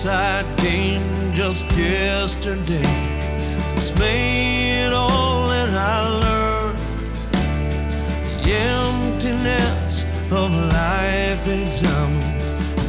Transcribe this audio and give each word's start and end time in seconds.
inside 0.00 0.46
game 0.56 1.34
just 1.34 1.70
yesterday. 1.76 2.80
Dismayed 3.74 4.94
all 4.94 5.50
that 5.50 5.68
I 5.68 6.08
learned. 6.24 6.78
The 8.42 8.50
emptiness 8.50 10.04
of 10.32 10.52
life 10.72 11.46
examined. 11.46 12.42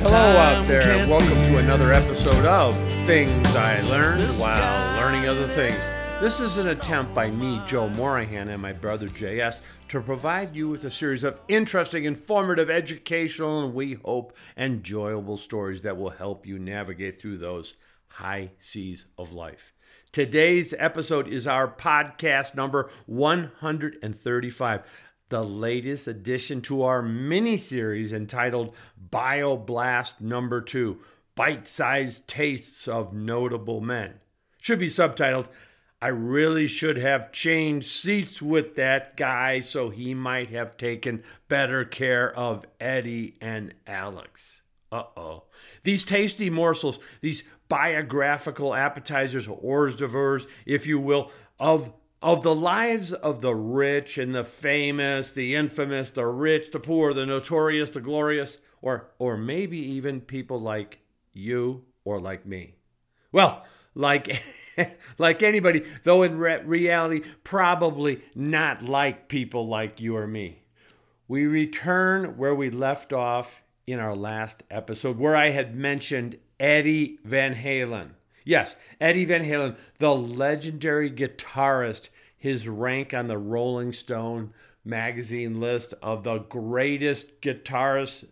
Hello 0.07 0.37
out 0.37 0.65
there. 0.67 1.05
Welcome 1.05 1.27
to 1.27 1.57
another 1.57 1.91
episode 1.91 2.45
of 2.45 2.77
Things 3.05 3.45
I 3.57 3.81
Learned 3.81 4.23
While 4.39 5.01
Learning 5.01 5.27
Other 5.27 5.47
Things. 5.47 6.00
This 6.21 6.39
is 6.39 6.57
an 6.57 6.67
attempt 6.67 7.15
by 7.15 7.31
me, 7.31 7.59
Joe 7.65 7.89
Morahan, 7.89 8.49
and 8.49 8.61
my 8.61 8.73
brother 8.73 9.09
JS 9.09 9.61
to 9.87 10.01
provide 10.01 10.55
you 10.55 10.69
with 10.69 10.85
a 10.85 10.91
series 10.91 11.23
of 11.23 11.41
interesting, 11.47 12.05
informative, 12.05 12.69
educational, 12.69 13.65
and 13.65 13.73
we 13.73 13.95
hope 13.95 14.37
enjoyable 14.55 15.37
stories 15.37 15.81
that 15.81 15.97
will 15.97 16.11
help 16.11 16.45
you 16.45 16.59
navigate 16.59 17.19
through 17.19 17.39
those 17.39 17.73
high 18.05 18.51
seas 18.59 19.07
of 19.17 19.33
life. 19.33 19.73
Today's 20.11 20.75
episode 20.77 21.27
is 21.27 21.47
our 21.47 21.67
podcast 21.67 22.53
number 22.53 22.91
135 23.07 24.83
the 25.29 25.43
latest 25.43 26.07
addition 26.07 26.61
to 26.61 26.83
our 26.83 27.01
mini 27.01 27.57
series 27.57 28.13
entitled 28.13 28.75
BioBlast 29.09 30.21
Number 30.21 30.61
Two 30.61 30.99
Bite 31.33 31.67
Sized 31.67 32.27
Tastes 32.27 32.87
of 32.87 33.11
Notable 33.11 33.81
Men. 33.81 34.19
Should 34.59 34.77
be 34.77 34.87
subtitled 34.87 35.47
I 36.01 36.07
really 36.07 36.65
should 36.65 36.97
have 36.97 37.31
changed 37.31 37.87
seats 37.87 38.41
with 38.41 38.75
that 38.75 39.15
guy 39.15 39.59
so 39.59 39.89
he 39.89 40.15
might 40.15 40.49
have 40.49 40.75
taken 40.75 41.23
better 41.47 41.85
care 41.85 42.35
of 42.35 42.65
Eddie 42.79 43.35
and 43.39 43.75
Alex. 43.85 44.61
Uh 44.91 45.03
oh. 45.15 45.43
These 45.83 46.03
tasty 46.03 46.49
morsels, 46.49 46.99
these 47.21 47.43
biographical 47.69 48.73
appetizers, 48.73 49.47
hors 49.47 49.95
d'oeuvres, 49.95 50.47
if 50.65 50.87
you 50.87 50.99
will, 50.99 51.31
of 51.59 51.93
of 52.21 52.43
the 52.43 52.53
lives 52.53 53.13
of 53.13 53.41
the 53.41 53.55
rich 53.55 54.17
and 54.17 54.35
the 54.35 54.43
famous, 54.43 55.31
the 55.31 55.55
infamous, 55.55 56.11
the 56.11 56.25
rich, 56.25 56.71
the 56.71 56.79
poor, 56.79 57.13
the 57.13 57.25
notorious, 57.25 57.91
the 57.91 58.01
glorious, 58.01 58.57
or 58.81 59.11
or 59.19 59.37
maybe 59.37 59.77
even 59.77 60.19
people 60.19 60.59
like 60.59 60.99
you 61.31 61.85
or 62.03 62.19
like 62.19 62.45
me. 62.45 62.75
Well, 63.31 63.63
like 63.95 64.41
like 65.17 65.43
anybody, 65.43 65.83
though 66.03 66.23
in 66.23 66.37
re- 66.37 66.63
reality 66.63 67.21
probably 67.43 68.21
not 68.35 68.81
like 68.81 69.27
people 69.27 69.67
like 69.67 69.99
you 69.99 70.15
or 70.15 70.27
me. 70.27 70.63
We 71.27 71.45
return 71.45 72.37
where 72.37 72.55
we 72.55 72.69
left 72.69 73.13
off 73.13 73.63
in 73.87 73.99
our 73.99 74.15
last 74.15 74.63
episode 74.69 75.17
where 75.17 75.35
I 75.35 75.49
had 75.49 75.75
mentioned 75.75 76.37
Eddie 76.59 77.19
Van 77.23 77.55
Halen. 77.55 78.11
Yes, 78.43 78.75
Eddie 78.99 79.25
Van 79.25 79.43
Halen, 79.43 79.77
the 79.99 80.15
legendary 80.15 81.11
guitarist, 81.11 82.09
his 82.37 82.67
rank 82.67 83.13
on 83.13 83.27
the 83.27 83.37
Rolling 83.37 83.93
Stone 83.93 84.53
magazine 84.83 85.59
list 85.59 85.93
of 86.01 86.23
the 86.23 86.39
greatest 86.39 87.39
guitarists 87.41 88.25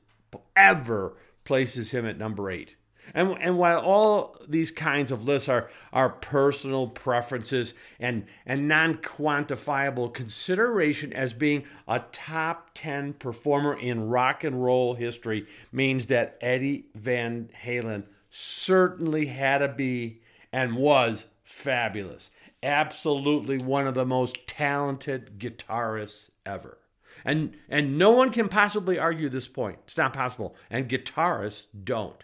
ever 0.55 1.15
places 1.43 1.91
him 1.91 2.05
at 2.05 2.17
number 2.17 2.49
eight. 2.49 2.75
And, 3.13 3.37
and 3.41 3.57
while 3.57 3.79
all 3.79 4.37
these 4.47 4.71
kinds 4.71 5.11
of 5.11 5.25
lists 5.25 5.49
are, 5.49 5.69
are 5.93 6.09
personal 6.09 6.87
preferences 6.87 7.73
and, 7.99 8.25
and 8.45 8.67
non 8.67 8.95
quantifiable 8.95 10.13
consideration 10.13 11.13
as 11.13 11.33
being 11.33 11.63
a 11.87 12.01
top 12.11 12.71
10 12.75 13.13
performer 13.13 13.77
in 13.77 14.09
rock 14.09 14.43
and 14.43 14.63
roll 14.63 14.93
history 14.93 15.47
means 15.71 16.07
that 16.07 16.37
Eddie 16.41 16.85
Van 16.95 17.49
Halen 17.63 18.03
certainly 18.29 19.27
had 19.27 19.59
to 19.59 19.67
be 19.67 20.21
and 20.51 20.75
was 20.75 21.25
fabulous. 21.43 22.31
Absolutely 22.61 23.57
one 23.57 23.87
of 23.87 23.93
the 23.93 24.05
most 24.05 24.47
talented 24.47 25.39
guitarists 25.39 26.29
ever. 26.45 26.77
And, 27.25 27.57
and 27.69 27.97
no 27.97 28.11
one 28.11 28.31
can 28.31 28.49
possibly 28.49 28.97
argue 28.97 29.29
this 29.29 29.47
point. 29.47 29.79
It's 29.87 29.97
not 29.97 30.13
possible. 30.13 30.55
And 30.69 30.89
guitarists 30.89 31.65
don't. 31.83 32.23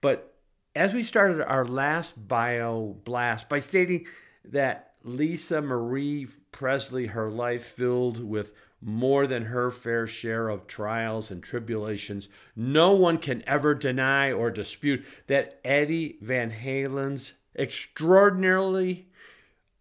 But 0.00 0.34
as 0.74 0.94
we 0.94 1.02
started 1.02 1.42
our 1.42 1.64
last 1.64 2.28
bio 2.28 2.96
blast 3.04 3.48
by 3.48 3.58
stating 3.58 4.06
that 4.44 4.92
Lisa 5.02 5.60
Marie 5.60 6.28
Presley, 6.52 7.06
her 7.06 7.30
life 7.30 7.64
filled 7.64 8.22
with 8.22 8.54
more 8.80 9.26
than 9.26 9.46
her 9.46 9.70
fair 9.70 10.06
share 10.06 10.48
of 10.48 10.66
trials 10.66 11.30
and 11.30 11.42
tribulations, 11.42 12.28
no 12.54 12.92
one 12.92 13.18
can 13.18 13.42
ever 13.46 13.74
deny 13.74 14.30
or 14.30 14.50
dispute 14.50 15.04
that 15.26 15.60
Eddie 15.64 16.18
Van 16.20 16.50
Halen's 16.50 17.32
extraordinarily 17.56 19.08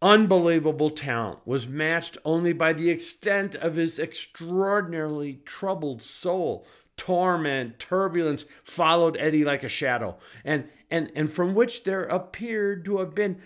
unbelievable 0.01 0.91
talent 0.91 1.39
was 1.45 1.67
matched 1.67 2.17
only 2.23 2.53
by 2.53 2.73
the 2.73 2.89
extent 2.89 3.55
of 3.55 3.75
his 3.75 3.99
extraordinarily 3.99 5.41
troubled 5.45 6.01
soul 6.01 6.65
torment, 6.97 7.79
turbulence 7.79 8.45
followed 8.63 9.15
Eddie 9.17 9.45
like 9.45 9.63
a 9.63 9.69
shadow, 9.69 10.17
and, 10.43 10.67
and, 10.91 11.11
and 11.15 11.31
from 11.31 11.55
which 11.55 11.83
there 11.83 12.03
appeared 12.03 12.83
to 12.85 12.97
have 12.97 13.15
been 13.15 13.39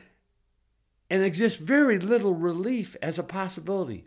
and 1.12 1.23
exists 1.23 1.59
very 1.59 2.00
little 2.00 2.34
relief 2.34 2.95
as 3.01 3.19
a 3.19 3.23
possibility. 3.23 4.06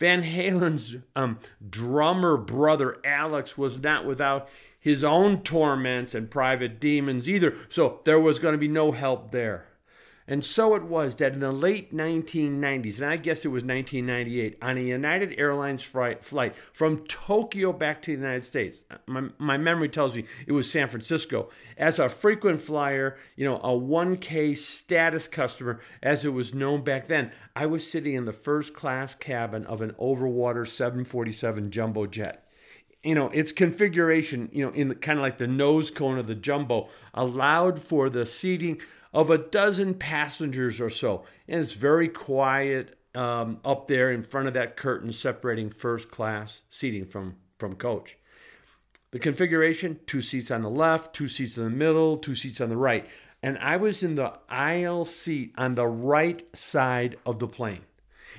Van 0.00 0.22
Halen's 0.24 0.96
um, 1.14 1.38
drummer 1.70 2.36
brother 2.36 2.96
Alex 3.04 3.56
was 3.56 3.78
not 3.78 4.04
without 4.04 4.48
his 4.80 5.04
own 5.04 5.42
torments 5.42 6.12
and 6.12 6.30
private 6.30 6.80
demons 6.80 7.28
either, 7.28 7.54
so 7.68 8.00
there 8.04 8.18
was 8.18 8.40
going 8.40 8.52
to 8.52 8.58
be 8.58 8.66
no 8.66 8.90
help 8.90 9.30
there. 9.30 9.68
And 10.26 10.42
so 10.42 10.74
it 10.74 10.84
was 10.84 11.16
that 11.16 11.34
in 11.34 11.40
the 11.40 11.52
late 11.52 11.94
1990s, 11.94 12.96
and 12.96 13.06
I 13.06 13.16
guess 13.18 13.44
it 13.44 13.48
was 13.48 13.62
1998, 13.62 14.56
on 14.62 14.78
a 14.78 14.80
United 14.80 15.34
Airlines 15.38 15.82
flight, 15.82 16.54
from 16.72 17.04
Tokyo 17.06 17.74
back 17.74 18.00
to 18.02 18.12
the 18.12 18.22
United 18.22 18.44
States, 18.44 18.84
uh, 18.90 18.96
my, 19.06 19.28
my 19.38 19.58
memory 19.58 19.90
tells 19.90 20.14
me 20.14 20.24
it 20.46 20.52
was 20.52 20.70
San 20.70 20.88
Francisco, 20.88 21.50
as 21.76 21.98
a 21.98 22.08
frequent 22.08 22.62
flyer, 22.62 23.18
you 23.36 23.44
know, 23.44 23.56
a 23.56 23.68
1K 23.68 24.56
status 24.56 25.28
customer, 25.28 25.80
as 26.02 26.24
it 26.24 26.32
was 26.32 26.54
known 26.54 26.82
back 26.82 27.06
then, 27.06 27.30
I 27.54 27.66
was 27.66 27.88
sitting 27.88 28.14
in 28.14 28.24
the 28.24 28.32
first 28.32 28.72
class 28.72 29.14
cabin 29.14 29.66
of 29.66 29.82
an 29.82 29.92
overwater 30.00 30.66
747 30.66 31.70
jumbo 31.70 32.06
jet. 32.06 32.40
You 33.02 33.14
know 33.14 33.28
its 33.28 33.52
configuration 33.52 34.48
you 34.50 34.64
know 34.64 34.72
in 34.72 34.88
the, 34.88 34.94
kind 34.94 35.18
of 35.18 35.22
like 35.22 35.36
the 35.36 35.46
nose 35.46 35.90
cone 35.90 36.16
of 36.16 36.26
the 36.26 36.34
jumbo 36.34 36.88
allowed 37.12 37.78
for 37.78 38.08
the 38.08 38.24
seating 38.24 38.80
of 39.14 39.30
a 39.30 39.38
dozen 39.38 39.94
passengers 39.94 40.80
or 40.80 40.90
so. 40.90 41.24
And 41.48 41.60
it's 41.60 41.72
very 41.72 42.08
quiet 42.08 42.98
um, 43.14 43.60
up 43.64 43.86
there 43.86 44.10
in 44.10 44.24
front 44.24 44.48
of 44.48 44.54
that 44.54 44.76
curtain 44.76 45.12
separating 45.12 45.70
first 45.70 46.10
class 46.10 46.62
seating 46.68 47.06
from 47.06 47.36
from 47.58 47.76
coach. 47.76 48.18
The 49.12 49.20
configuration 49.20 50.00
two 50.06 50.20
seats 50.20 50.50
on 50.50 50.62
the 50.62 50.70
left 50.70 51.14
two 51.14 51.28
seats 51.28 51.56
in 51.56 51.64
the 51.64 51.70
middle 51.70 52.18
two 52.18 52.34
seats 52.34 52.60
on 52.60 52.68
the 52.68 52.76
right. 52.76 53.08
And 53.42 53.58
i 53.58 53.76
was 53.76 54.02
in 54.02 54.14
the 54.14 54.32
aisle 54.48 55.04
seat 55.04 55.52
on 55.56 55.74
the 55.74 55.86
right 55.86 56.44
side 56.56 57.16
of 57.24 57.38
the 57.38 57.46
plane. 57.46 57.82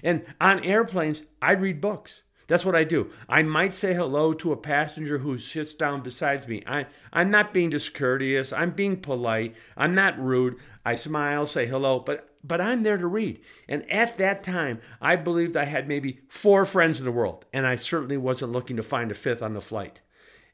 And 0.04 0.26
on 0.42 0.64
airplanes 0.66 1.24
I'd 1.42 1.62
read 1.62 1.80
books 1.80 2.22
that's 2.48 2.66
what 2.66 2.76
I 2.76 2.84
do. 2.84 3.12
I 3.28 3.42
might 3.42 3.74
say 3.74 3.94
hello 3.94 4.34
to 4.34 4.52
a 4.52 4.58
passenger 4.58 5.20
who 5.20 5.38
sits 5.38 5.74
down 5.74 6.02
beside 6.02 6.48
me. 6.48 6.64
I, 6.68 6.86
I'm 7.12 7.32
not 7.32 7.54
being 7.54 7.70
discourteous. 7.70 8.54
I'm 8.54 8.72
being 8.72 8.98
polite. 8.98 9.56
I'm 9.76 9.96
not 9.96 10.20
rude. 10.20 10.58
I 10.86 10.96
smile, 10.96 11.46
say 11.46 11.66
hello, 11.66 12.00
but 12.00 12.30
but 12.48 12.62
I'm 12.62 12.84
there 12.84 12.98
to 12.98 13.08
read. 13.08 13.42
And 13.68 13.90
at 13.92 14.20
that 14.20 14.44
time, 14.44 14.80
I 15.02 15.16
believed 15.16 15.58
I 15.58 15.66
had 15.66 15.88
maybe 15.88 16.20
four 16.30 16.64
friends 16.64 17.00
in 17.00 17.06
the 17.06 17.12
world, 17.12 17.44
and 17.52 17.66
I 17.66 17.76
certainly 17.76 18.18
wasn't 18.18 18.52
looking 18.52 18.78
to 18.78 18.84
find 18.84 19.10
a 19.10 19.16
fifth 19.16 19.42
on 19.42 19.56
the 19.56 19.62
flight. 19.62 20.02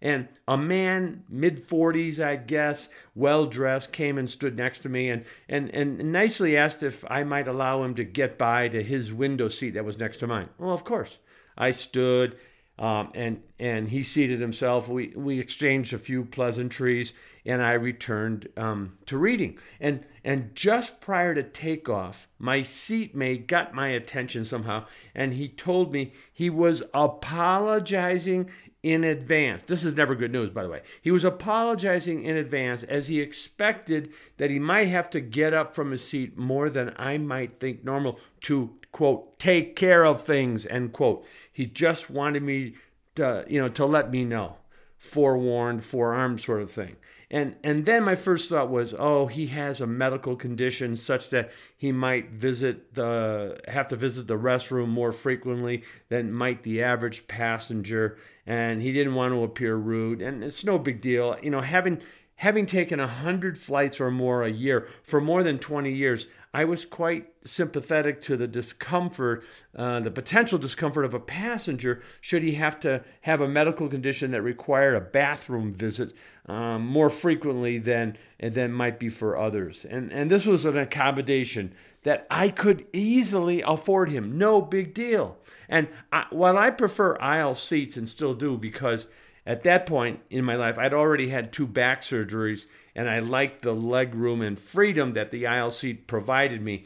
And 0.01 0.29
a 0.47 0.57
man, 0.57 1.23
mid 1.29 1.67
40s, 1.67 2.19
I 2.19 2.35
guess, 2.37 2.89
well 3.13 3.45
dressed, 3.45 3.91
came 3.91 4.17
and 4.17 4.29
stood 4.29 4.57
next 4.57 4.79
to 4.79 4.89
me 4.89 5.09
and, 5.09 5.25
and, 5.47 5.69
and 5.75 6.11
nicely 6.11 6.57
asked 6.57 6.81
if 6.81 7.05
I 7.07 7.23
might 7.23 7.47
allow 7.47 7.83
him 7.83 7.93
to 7.95 8.03
get 8.03 8.37
by 8.37 8.67
to 8.69 8.81
his 8.81 9.13
window 9.13 9.47
seat 9.47 9.71
that 9.71 9.85
was 9.85 9.99
next 9.99 10.17
to 10.17 10.27
mine. 10.27 10.49
Well, 10.57 10.73
of 10.73 10.83
course. 10.83 11.19
I 11.57 11.71
stood, 11.71 12.37
um, 12.79 13.11
and 13.13 13.43
and 13.59 13.89
he 13.89 14.03
seated 14.03 14.41
himself. 14.41 14.89
We 14.89 15.13
we 15.15 15.39
exchanged 15.39 15.93
a 15.93 15.99
few 15.99 16.25
pleasantries, 16.25 17.13
and 17.45 17.61
I 17.61 17.73
returned 17.73 18.49
um, 18.57 18.97
to 19.05 19.17
reading. 19.17 19.57
And 19.79 20.05
and 20.23 20.55
just 20.55 20.99
prior 20.99 21.35
to 21.35 21.43
takeoff, 21.43 22.27
my 22.39 22.61
seatmate 22.61 23.47
got 23.47 23.73
my 23.73 23.89
attention 23.89 24.45
somehow, 24.45 24.85
and 25.13 25.33
he 25.33 25.47
told 25.47 25.93
me 25.93 26.13
he 26.33 26.49
was 26.49 26.83
apologizing 26.93 28.49
in 28.83 29.03
advance. 29.03 29.63
This 29.63 29.85
is 29.85 29.93
never 29.93 30.15
good 30.15 30.31
news, 30.31 30.49
by 30.49 30.63
the 30.63 30.69
way. 30.69 30.81
He 31.01 31.11
was 31.11 31.23
apologizing 31.23 32.23
in 32.23 32.35
advance 32.35 32.83
as 32.83 33.07
he 33.07 33.21
expected 33.21 34.11
that 34.37 34.49
he 34.49 34.59
might 34.59 34.87
have 34.87 35.09
to 35.11 35.19
get 35.19 35.53
up 35.53 35.75
from 35.75 35.91
his 35.91 36.07
seat 36.07 36.37
more 36.37 36.69
than 36.69 36.93
I 36.97 37.17
might 37.17 37.59
think 37.59 37.83
normal 37.83 38.19
to 38.41 38.71
quote 38.91 39.37
take 39.39 39.75
care 39.75 40.03
of 40.03 40.23
things 40.23 40.65
end 40.65 40.93
quote. 40.93 41.25
He 41.51 41.65
just 41.65 42.09
wanted 42.09 42.43
me 42.43 42.75
to 43.15 43.45
you 43.47 43.61
know 43.61 43.69
to 43.69 43.85
let 43.85 44.11
me 44.11 44.25
know, 44.25 44.57
forewarned, 44.97 45.83
forearmed 45.83 46.41
sort 46.41 46.61
of 46.61 46.71
thing. 46.71 46.95
And 47.31 47.55
and 47.63 47.85
then 47.85 48.03
my 48.03 48.15
first 48.15 48.49
thought 48.49 48.69
was, 48.69 48.93
oh, 48.97 49.27
he 49.27 49.47
has 49.47 49.79
a 49.79 49.87
medical 49.87 50.35
condition 50.35 50.97
such 50.97 51.29
that 51.29 51.49
he 51.77 51.93
might 51.93 52.31
visit 52.31 52.93
the 52.93 53.57
have 53.69 53.87
to 53.87 53.95
visit 53.95 54.27
the 54.27 54.37
restroom 54.37 54.89
more 54.89 55.13
frequently 55.13 55.83
than 56.09 56.33
might 56.33 56.63
the 56.63 56.83
average 56.83 57.27
passenger, 57.29 58.17
and 58.51 58.81
he 58.81 58.91
didn't 58.91 59.15
want 59.15 59.33
to 59.33 59.45
appear 59.45 59.77
rude. 59.77 60.21
And 60.21 60.43
it's 60.43 60.65
no 60.65 60.77
big 60.77 60.99
deal, 60.99 61.37
you 61.41 61.49
know, 61.49 61.61
having 61.61 62.01
having 62.35 62.65
taken 62.65 62.99
a 62.99 63.07
hundred 63.07 63.57
flights 63.57 64.01
or 64.01 64.11
more 64.11 64.43
a 64.43 64.51
year 64.51 64.89
for 65.03 65.21
more 65.21 65.41
than 65.41 65.57
20 65.57 65.89
years, 65.93 66.27
I 66.53 66.65
was 66.65 66.83
quite 66.83 67.29
sympathetic 67.45 68.21
to 68.23 68.35
the 68.35 68.47
discomfort, 68.47 69.43
uh, 69.75 70.01
the 70.01 70.11
potential 70.11 70.57
discomfort 70.59 71.05
of 71.05 71.13
a 71.13 71.19
passenger 71.19 72.01
should 72.19 72.43
he 72.43 72.53
have 72.55 72.79
to 72.81 73.03
have 73.21 73.39
a 73.39 73.47
medical 73.47 73.87
condition 73.87 74.31
that 74.31 74.41
required 74.41 74.95
a 74.95 75.01
bathroom 75.01 75.73
visit 75.73 76.13
um, 76.47 76.85
more 76.85 77.09
frequently 77.09 77.77
than 77.77 78.17
than 78.39 78.73
might 78.73 78.99
be 78.99 79.07
for 79.07 79.37
others. 79.37 79.85
And 79.89 80.11
and 80.11 80.29
this 80.29 80.45
was 80.45 80.65
an 80.65 80.77
accommodation 80.77 81.73
that 82.03 82.27
I 82.29 82.49
could 82.49 82.85
easily 82.91 83.61
afford 83.61 84.09
him. 84.09 84.37
No 84.37 84.61
big 84.61 84.93
deal. 84.93 85.37
And 85.69 85.87
I, 86.11 86.25
while 86.31 86.57
I 86.57 86.69
prefer 86.71 87.17
aisle 87.21 87.55
seats 87.55 87.95
and 87.95 88.09
still 88.09 88.33
do 88.33 88.57
because 88.57 89.07
at 89.45 89.63
that 89.63 89.85
point 89.85 90.19
in 90.29 90.45
my 90.45 90.55
life, 90.55 90.77
I'd 90.77 90.93
already 90.93 91.29
had 91.29 91.51
two 91.51 91.65
back 91.65 92.01
surgeries, 92.01 92.65
and 92.95 93.09
I 93.09 93.19
liked 93.19 93.61
the 93.61 93.73
leg 93.73 94.13
room 94.13 94.41
and 94.41 94.59
freedom 94.59 95.13
that 95.13 95.31
the 95.31 95.47
aisle 95.47 95.71
seat 95.71 96.07
provided 96.07 96.61
me. 96.61 96.85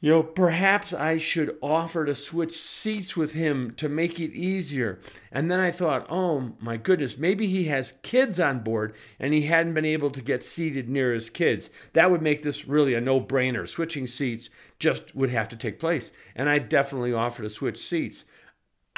You 0.00 0.12
know, 0.12 0.22
perhaps 0.22 0.92
I 0.92 1.16
should 1.16 1.58
offer 1.60 2.04
to 2.04 2.14
switch 2.14 2.52
seats 2.52 3.16
with 3.16 3.32
him 3.32 3.74
to 3.78 3.88
make 3.88 4.20
it 4.20 4.32
easier. 4.32 5.00
And 5.32 5.50
then 5.50 5.58
I 5.58 5.72
thought, 5.72 6.06
oh 6.08 6.52
my 6.60 6.76
goodness, 6.76 7.18
maybe 7.18 7.48
he 7.48 7.64
has 7.64 7.94
kids 8.02 8.38
on 8.38 8.60
board 8.60 8.94
and 9.18 9.34
he 9.34 9.42
hadn't 9.42 9.74
been 9.74 9.84
able 9.84 10.10
to 10.10 10.22
get 10.22 10.44
seated 10.44 10.88
near 10.88 11.12
his 11.12 11.30
kids. 11.30 11.68
That 11.94 12.12
would 12.12 12.22
make 12.22 12.44
this 12.44 12.68
really 12.68 12.94
a 12.94 13.00
no 13.00 13.20
brainer. 13.20 13.68
Switching 13.68 14.06
seats 14.06 14.50
just 14.78 15.16
would 15.16 15.30
have 15.30 15.48
to 15.48 15.56
take 15.56 15.80
place. 15.80 16.12
And 16.36 16.48
I 16.48 16.60
definitely 16.60 17.12
offered 17.12 17.42
to 17.42 17.50
switch 17.50 17.80
seats. 17.80 18.24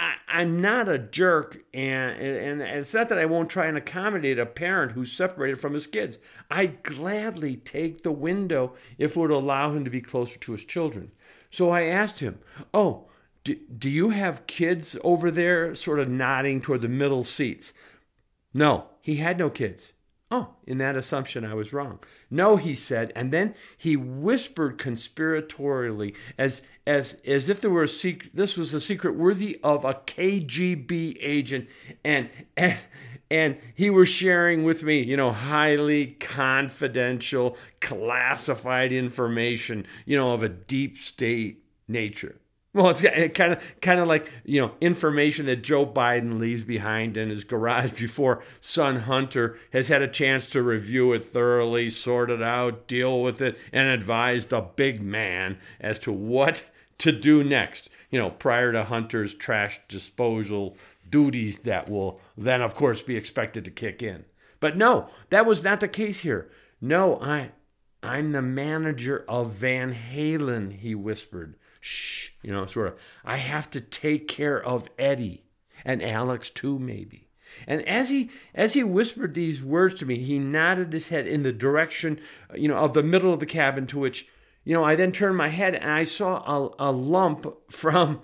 I, 0.00 0.40
am 0.40 0.62
not 0.62 0.88
a 0.88 0.98
jerk, 0.98 1.62
and, 1.74 2.18
and 2.20 2.62
it's 2.62 2.94
not 2.94 3.10
that 3.10 3.18
I 3.18 3.26
won't 3.26 3.50
try 3.50 3.66
and 3.66 3.76
accommodate 3.76 4.38
a 4.38 4.46
parent 4.46 4.92
who's 4.92 5.12
separated 5.12 5.60
from 5.60 5.74
his 5.74 5.86
kids. 5.86 6.16
I'd 6.50 6.82
gladly 6.82 7.56
take 7.56 8.02
the 8.02 8.12
window 8.12 8.74
if 8.96 9.16
it 9.16 9.20
would 9.20 9.30
allow 9.30 9.72
him 9.72 9.84
to 9.84 9.90
be 9.90 10.00
closer 10.00 10.38
to 10.38 10.52
his 10.52 10.64
children. 10.64 11.12
So 11.50 11.70
I 11.70 11.82
asked 11.82 12.20
him, 12.20 12.38
Oh, 12.72 13.08
do, 13.44 13.56
do 13.76 13.90
you 13.90 14.10
have 14.10 14.46
kids 14.46 14.96
over 15.04 15.30
there? 15.30 15.74
Sort 15.74 16.00
of 16.00 16.08
nodding 16.08 16.62
toward 16.62 16.80
the 16.80 16.88
middle 16.88 17.22
seats. 17.22 17.72
No, 18.54 18.86
he 19.02 19.16
had 19.16 19.38
no 19.38 19.50
kids. 19.50 19.92
Oh, 20.32 20.50
in 20.64 20.78
that 20.78 20.94
assumption, 20.94 21.44
I 21.44 21.54
was 21.54 21.72
wrong. 21.72 21.98
No, 22.30 22.56
he 22.56 22.76
said, 22.76 23.12
and 23.16 23.32
then 23.32 23.54
he 23.76 23.96
whispered 23.96 24.78
conspiratorially, 24.78 26.14
as 26.38 26.62
as 26.86 27.16
as 27.26 27.48
if 27.48 27.60
there 27.60 27.70
were 27.70 27.82
a 27.82 27.88
secret. 27.88 28.30
This 28.34 28.56
was 28.56 28.72
a 28.72 28.80
secret 28.80 29.16
worthy 29.16 29.58
of 29.64 29.84
a 29.84 29.94
KGB 29.94 31.18
agent, 31.20 31.68
and 32.04 32.30
and 32.56 32.78
and 33.30 33.58
he 33.74 33.90
was 33.90 34.08
sharing 34.08 34.64
with 34.64 34.82
me, 34.82 35.02
you 35.02 35.16
know, 35.16 35.30
highly 35.30 36.16
confidential, 36.20 37.56
classified 37.80 38.92
information, 38.92 39.86
you 40.04 40.16
know, 40.16 40.32
of 40.32 40.42
a 40.42 40.48
deep 40.48 40.98
state 40.98 41.64
nature. 41.88 42.39
Well, 42.72 42.90
it's 42.90 43.02
kind 43.32 43.52
of 43.52 43.62
kind 43.80 43.98
of 43.98 44.06
like 44.06 44.30
you 44.44 44.60
know 44.60 44.72
information 44.80 45.46
that 45.46 45.62
Joe 45.62 45.84
Biden 45.84 46.38
leaves 46.38 46.62
behind 46.62 47.16
in 47.16 47.28
his 47.28 47.42
garage 47.42 47.92
before 47.98 48.44
son 48.60 49.00
Hunter 49.00 49.58
has 49.72 49.88
had 49.88 50.02
a 50.02 50.08
chance 50.08 50.46
to 50.48 50.62
review 50.62 51.12
it 51.12 51.24
thoroughly, 51.24 51.90
sort 51.90 52.30
it 52.30 52.42
out, 52.42 52.86
deal 52.86 53.22
with 53.22 53.40
it, 53.40 53.58
and 53.72 53.88
advise 53.88 54.46
the 54.46 54.60
big 54.60 55.02
man 55.02 55.58
as 55.80 55.98
to 56.00 56.12
what 56.12 56.62
to 56.98 57.10
do 57.10 57.42
next. 57.42 57.88
You 58.08 58.20
know, 58.20 58.30
prior 58.30 58.72
to 58.72 58.84
Hunter's 58.84 59.34
trash 59.34 59.80
disposal 59.88 60.76
duties 61.08 61.58
that 61.60 61.88
will 61.88 62.20
then, 62.36 62.62
of 62.62 62.76
course, 62.76 63.02
be 63.02 63.16
expected 63.16 63.64
to 63.64 63.70
kick 63.72 64.00
in. 64.00 64.24
But 64.60 64.76
no, 64.76 65.08
that 65.30 65.46
was 65.46 65.64
not 65.64 65.80
the 65.80 65.88
case 65.88 66.20
here. 66.20 66.48
No, 66.80 67.20
I 67.20 67.50
I'm 68.00 68.30
the 68.30 68.42
manager 68.42 69.24
of 69.28 69.50
Van 69.50 69.92
Halen, 69.92 70.78
he 70.78 70.94
whispered 70.94 71.56
shh, 71.80 72.30
you 72.42 72.52
know, 72.52 72.66
sort 72.66 72.88
of, 72.88 73.00
I 73.24 73.36
have 73.36 73.70
to 73.70 73.80
take 73.80 74.28
care 74.28 74.62
of 74.62 74.88
Eddie 74.98 75.44
and 75.84 76.02
Alex 76.02 76.50
too, 76.50 76.78
maybe. 76.78 77.28
And 77.66 77.86
as 77.88 78.10
he 78.10 78.30
as 78.54 78.74
he 78.74 78.84
whispered 78.84 79.34
these 79.34 79.60
words 79.62 79.96
to 79.96 80.06
me, 80.06 80.18
he 80.18 80.38
nodded 80.38 80.92
his 80.92 81.08
head 81.08 81.26
in 81.26 81.42
the 81.42 81.52
direction, 81.52 82.20
you 82.54 82.68
know, 82.68 82.76
of 82.76 82.94
the 82.94 83.02
middle 83.02 83.32
of 83.32 83.40
the 83.40 83.46
cabin 83.46 83.86
to 83.88 83.98
which, 83.98 84.28
you 84.62 84.72
know, 84.72 84.84
I 84.84 84.94
then 84.94 85.10
turned 85.10 85.36
my 85.36 85.48
head 85.48 85.74
and 85.74 85.90
I 85.90 86.04
saw 86.04 86.70
a, 86.78 86.90
a 86.90 86.92
lump 86.92 87.46
from 87.70 88.22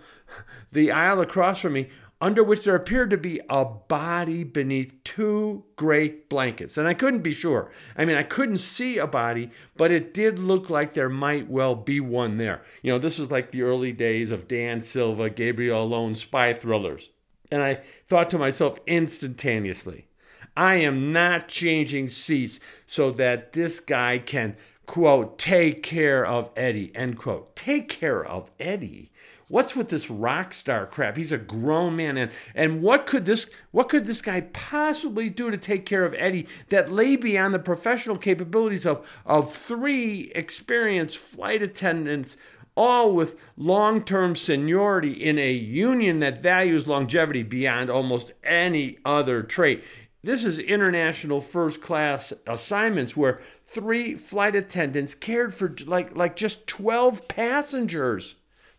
the 0.70 0.92
aisle 0.92 1.20
across 1.20 1.60
from 1.60 1.72
me 1.72 1.88
under 2.26 2.42
which 2.42 2.64
there 2.64 2.74
appeared 2.74 3.08
to 3.08 3.16
be 3.16 3.40
a 3.48 3.64
body 3.64 4.42
beneath 4.42 4.92
two 5.04 5.62
great 5.76 6.28
blankets. 6.28 6.76
And 6.76 6.88
I 6.88 6.92
couldn't 6.92 7.22
be 7.22 7.32
sure. 7.32 7.70
I 7.96 8.04
mean, 8.04 8.16
I 8.16 8.24
couldn't 8.24 8.58
see 8.58 8.98
a 8.98 9.06
body, 9.06 9.52
but 9.76 9.92
it 9.92 10.12
did 10.12 10.36
look 10.36 10.68
like 10.68 10.92
there 10.92 11.08
might 11.08 11.48
well 11.48 11.76
be 11.76 12.00
one 12.00 12.36
there. 12.36 12.62
You 12.82 12.90
know, 12.90 12.98
this 12.98 13.20
is 13.20 13.30
like 13.30 13.52
the 13.52 13.62
early 13.62 13.92
days 13.92 14.32
of 14.32 14.48
Dan 14.48 14.80
Silva, 14.80 15.30
Gabriel 15.30 15.82
Allon 15.82 16.16
spy 16.16 16.52
thrillers. 16.52 17.10
And 17.52 17.62
I 17.62 17.78
thought 18.08 18.28
to 18.30 18.38
myself 18.38 18.80
instantaneously, 18.88 20.08
I 20.56 20.74
am 20.76 21.12
not 21.12 21.46
changing 21.46 22.08
seats 22.08 22.58
so 22.88 23.12
that 23.12 23.52
this 23.52 23.78
guy 23.78 24.18
can, 24.18 24.56
quote, 24.84 25.38
take 25.38 25.84
care 25.84 26.26
of 26.26 26.50
Eddie, 26.56 26.90
end 26.96 27.18
quote. 27.18 27.54
Take 27.54 27.88
care 27.88 28.24
of 28.24 28.50
Eddie? 28.58 29.12
What's 29.48 29.76
with 29.76 29.90
this 29.90 30.10
rock 30.10 30.52
star 30.52 30.86
crap? 30.86 31.16
He's 31.16 31.30
a 31.30 31.38
grown 31.38 31.94
man, 31.94 32.16
and 32.16 32.32
and 32.52 32.82
what 32.82 33.06
could 33.06 33.26
this 33.26 33.48
what 33.70 33.88
could 33.88 34.04
this 34.04 34.20
guy 34.20 34.40
possibly 34.40 35.28
do 35.28 35.52
to 35.52 35.56
take 35.56 35.86
care 35.86 36.04
of 36.04 36.14
Eddie 36.14 36.48
that 36.70 36.90
lay 36.90 37.14
beyond 37.14 37.54
the 37.54 37.60
professional 37.60 38.18
capabilities 38.18 38.84
of 38.84 39.06
of 39.24 39.54
three 39.54 40.32
experienced 40.34 41.18
flight 41.18 41.62
attendants, 41.62 42.36
all 42.76 43.14
with 43.14 43.36
long-term 43.56 44.34
seniority 44.34 45.12
in 45.12 45.38
a 45.38 45.52
union 45.52 46.18
that 46.18 46.42
values 46.42 46.88
longevity 46.88 47.44
beyond 47.44 47.88
almost 47.88 48.32
any 48.42 48.98
other 49.04 49.44
trait? 49.44 49.84
This 50.24 50.44
is 50.44 50.58
international 50.58 51.40
first 51.40 51.80
class 51.80 52.32
assignments 52.48 53.16
where 53.16 53.40
three 53.64 54.16
flight 54.16 54.56
attendants 54.56 55.14
cared 55.14 55.54
for 55.54 55.72
like 55.86 56.16
like 56.16 56.34
just 56.34 56.66
12 56.66 57.28
passengers. 57.28 58.34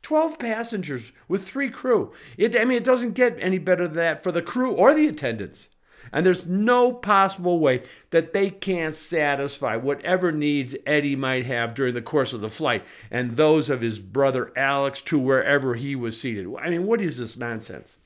12 0.07 0.39
passengers 0.39 1.11
with 1.27 1.45
three 1.45 1.69
crew. 1.69 2.13
It, 2.37 2.55
I 2.55 2.63
mean, 2.63 2.77
it 2.77 2.85
doesn't 2.85 3.11
get 3.11 3.37
any 3.41 3.57
better 3.57 3.89
than 3.89 3.97
that 3.97 4.23
for 4.23 4.31
the 4.31 4.41
crew 4.41 4.71
or 4.71 4.93
the 4.93 5.05
attendants. 5.05 5.67
And 6.13 6.25
there's 6.25 6.45
no 6.45 6.93
possible 6.93 7.59
way 7.59 7.83
that 8.11 8.31
they 8.31 8.49
can't 8.49 8.95
satisfy 8.95 9.75
whatever 9.75 10.31
needs 10.31 10.77
Eddie 10.85 11.17
might 11.17 11.45
have 11.47 11.75
during 11.75 11.93
the 11.93 12.01
course 12.01 12.31
of 12.31 12.39
the 12.39 12.47
flight 12.47 12.85
and 13.11 13.31
those 13.31 13.69
of 13.69 13.81
his 13.81 13.99
brother 13.99 14.53
Alex 14.55 15.01
to 15.01 15.19
wherever 15.19 15.75
he 15.75 15.93
was 15.93 16.17
seated. 16.17 16.47
I 16.57 16.69
mean, 16.69 16.85
what 16.85 17.01
is 17.01 17.17
this 17.17 17.35
nonsense? 17.35 17.97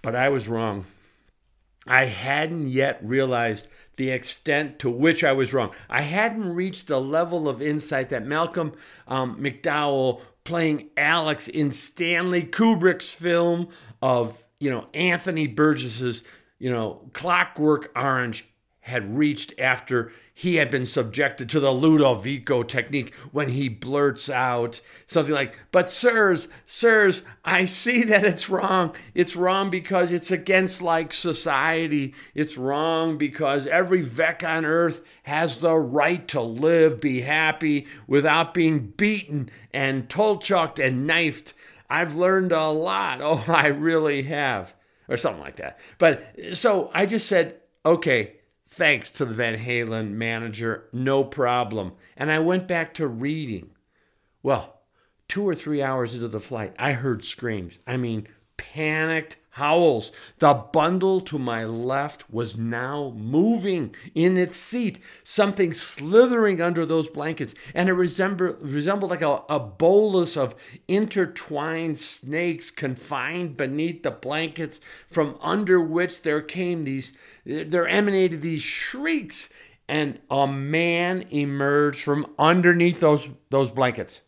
But 0.00 0.16
I 0.16 0.30
was 0.30 0.48
wrong. 0.48 0.86
I 1.86 2.06
hadn't 2.06 2.68
yet 2.68 3.00
realized 3.02 3.68
the 3.96 4.10
extent 4.10 4.78
to 4.80 4.90
which 4.90 5.24
I 5.24 5.32
was 5.32 5.52
wrong. 5.52 5.72
I 5.88 6.02
hadn't 6.02 6.54
reached 6.54 6.86
the 6.86 7.00
level 7.00 7.48
of 7.48 7.62
insight 7.62 8.10
that 8.10 8.26
Malcolm 8.26 8.72
um, 9.08 9.36
McDowell 9.36 10.20
playing 10.44 10.90
Alex 10.96 11.48
in 11.48 11.70
Stanley 11.70 12.42
Kubrick's 12.42 13.12
film 13.12 13.68
of, 14.00 14.44
you 14.58 14.70
know, 14.70 14.86
Anthony 14.94 15.46
Burgess's, 15.46 16.22
you 16.58 16.70
know, 16.70 17.08
Clockwork 17.12 17.90
Orange 17.96 18.49
had 18.82 19.16
reached 19.16 19.52
after 19.58 20.10
he 20.40 20.56
had 20.56 20.70
been 20.70 20.86
subjected 20.86 21.50
to 21.50 21.60
the 21.60 21.70
Ludovico 21.70 22.62
technique 22.62 23.14
when 23.30 23.50
he 23.50 23.68
blurts 23.68 24.30
out 24.30 24.80
something 25.06 25.34
like, 25.34 25.58
But, 25.70 25.90
sirs, 25.90 26.48
sirs, 26.66 27.20
I 27.44 27.66
see 27.66 28.04
that 28.04 28.24
it's 28.24 28.48
wrong. 28.48 28.94
It's 29.14 29.36
wrong 29.36 29.68
because 29.68 30.10
it's 30.10 30.30
against 30.30 30.80
like 30.80 31.12
society. 31.12 32.14
It's 32.34 32.56
wrong 32.56 33.18
because 33.18 33.66
every 33.66 34.00
veck 34.00 34.42
on 34.42 34.64
earth 34.64 35.02
has 35.24 35.58
the 35.58 35.76
right 35.76 36.26
to 36.28 36.40
live, 36.40 37.02
be 37.02 37.20
happy 37.20 37.86
without 38.06 38.54
being 38.54 38.94
beaten 38.96 39.50
and 39.74 40.08
tolchocked 40.08 40.82
and 40.82 41.06
knifed. 41.06 41.52
I've 41.90 42.14
learned 42.14 42.52
a 42.52 42.68
lot. 42.68 43.20
Oh, 43.30 43.44
I 43.46 43.66
really 43.66 44.22
have. 44.22 44.74
Or 45.06 45.18
something 45.18 45.42
like 45.42 45.56
that. 45.56 45.78
But 45.98 46.24
so 46.54 46.90
I 46.94 47.04
just 47.04 47.28
said, 47.28 47.56
okay, 47.84 48.39
Thanks 48.72 49.10
to 49.12 49.24
the 49.24 49.34
Van 49.34 49.58
Halen 49.58 50.12
manager, 50.12 50.88
no 50.92 51.24
problem. 51.24 51.94
And 52.16 52.30
I 52.30 52.38
went 52.38 52.68
back 52.68 52.94
to 52.94 53.08
reading. 53.08 53.70
Well, 54.44 54.82
two 55.26 55.46
or 55.46 55.56
three 55.56 55.82
hours 55.82 56.14
into 56.14 56.28
the 56.28 56.38
flight, 56.38 56.74
I 56.78 56.92
heard 56.92 57.24
screams. 57.24 57.80
I 57.84 57.96
mean, 57.96 58.28
panicked 58.56 59.36
howls. 59.50 60.12
The 60.38 60.54
bundle 60.54 61.20
to 61.22 61.38
my 61.38 61.64
left 61.64 62.30
was 62.30 62.56
now 62.56 63.12
moving 63.16 63.94
in 64.14 64.38
its 64.38 64.56
seat, 64.56 65.00
something 65.24 65.74
slithering 65.74 66.60
under 66.60 66.86
those 66.86 67.08
blankets, 67.08 67.54
and 67.74 67.88
it 67.88 67.92
resembled, 67.92 68.56
resembled 68.60 69.10
like 69.10 69.22
a, 69.22 69.42
a 69.48 69.58
bolus 69.58 70.36
of 70.36 70.54
intertwined 70.86 71.98
snakes 71.98 72.70
confined 72.70 73.56
beneath 73.56 74.02
the 74.02 74.10
blankets, 74.10 74.80
from 75.06 75.36
under 75.40 75.80
which 75.80 76.22
there 76.22 76.42
came 76.42 76.84
these, 76.84 77.12
there 77.44 77.88
emanated 77.88 78.42
these 78.42 78.62
shrieks, 78.62 79.48
and 79.88 80.20
a 80.30 80.46
man 80.46 81.24
emerged 81.30 82.02
from 82.02 82.32
underneath 82.38 83.00
those, 83.00 83.26
those 83.50 83.70
blankets 83.70 84.20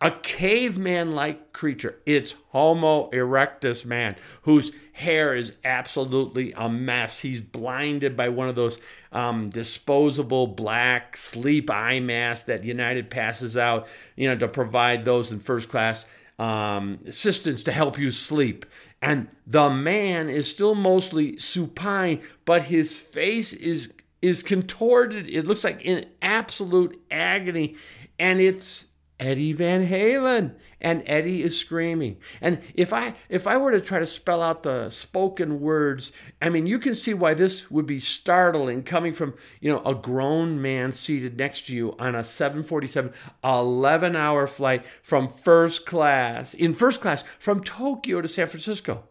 a 0.00 0.10
caveman 0.10 1.14
like 1.14 1.52
creature. 1.52 1.96
It's 2.04 2.34
Homo 2.48 3.10
erectus 3.10 3.84
man, 3.84 4.16
whose 4.42 4.72
hair 4.92 5.34
is 5.34 5.54
absolutely 5.64 6.52
a 6.56 6.68
mess. 6.68 7.20
He's 7.20 7.40
blinded 7.40 8.16
by 8.16 8.28
one 8.28 8.48
of 8.48 8.54
those 8.54 8.78
um, 9.12 9.50
disposable 9.50 10.46
black 10.46 11.16
sleep 11.16 11.70
eye 11.70 12.00
masks 12.00 12.46
that 12.46 12.64
United 12.64 13.10
passes 13.10 13.56
out, 13.56 13.86
you 14.16 14.28
know, 14.28 14.36
to 14.36 14.48
provide 14.48 15.04
those 15.04 15.32
in 15.32 15.40
first 15.40 15.68
class 15.68 16.04
um, 16.38 16.98
assistance 17.06 17.62
to 17.64 17.72
help 17.72 17.98
you 17.98 18.10
sleep. 18.10 18.66
And 19.00 19.28
the 19.46 19.70
man 19.70 20.28
is 20.28 20.50
still 20.50 20.74
mostly 20.74 21.38
supine, 21.38 22.22
but 22.44 22.62
his 22.64 22.98
face 22.98 23.52
is 23.52 23.92
is 24.22 24.42
contorted. 24.42 25.28
It 25.28 25.46
looks 25.46 25.64
like 25.64 25.82
in 25.82 26.06
absolute 26.22 26.98
agony, 27.10 27.76
and 28.18 28.40
it's 28.40 28.86
Eddie 29.24 29.54
Van 29.54 29.88
Halen 29.88 30.54
and 30.82 31.02
Eddie 31.06 31.42
is 31.42 31.58
screaming. 31.58 32.18
And 32.42 32.60
if 32.74 32.92
I 32.92 33.14
if 33.30 33.46
I 33.46 33.56
were 33.56 33.70
to 33.70 33.80
try 33.80 33.98
to 33.98 34.04
spell 34.04 34.42
out 34.42 34.64
the 34.64 34.90
spoken 34.90 35.60
words, 35.60 36.12
I 36.42 36.50
mean 36.50 36.66
you 36.66 36.78
can 36.78 36.94
see 36.94 37.14
why 37.14 37.32
this 37.32 37.70
would 37.70 37.86
be 37.86 37.98
startling 37.98 38.82
coming 38.82 39.14
from, 39.14 39.32
you 39.60 39.72
know, 39.72 39.82
a 39.84 39.94
grown 39.94 40.60
man 40.60 40.92
seated 40.92 41.38
next 41.38 41.68
to 41.68 41.74
you 41.74 41.96
on 41.98 42.14
a 42.14 42.22
747 42.22 43.14
11-hour 43.42 44.46
flight 44.46 44.84
from 45.02 45.28
first 45.28 45.86
class, 45.86 46.52
in 46.52 46.74
first 46.74 47.00
class 47.00 47.24
from 47.38 47.64
Tokyo 47.64 48.20
to 48.20 48.28
San 48.28 48.46
Francisco. 48.46 49.04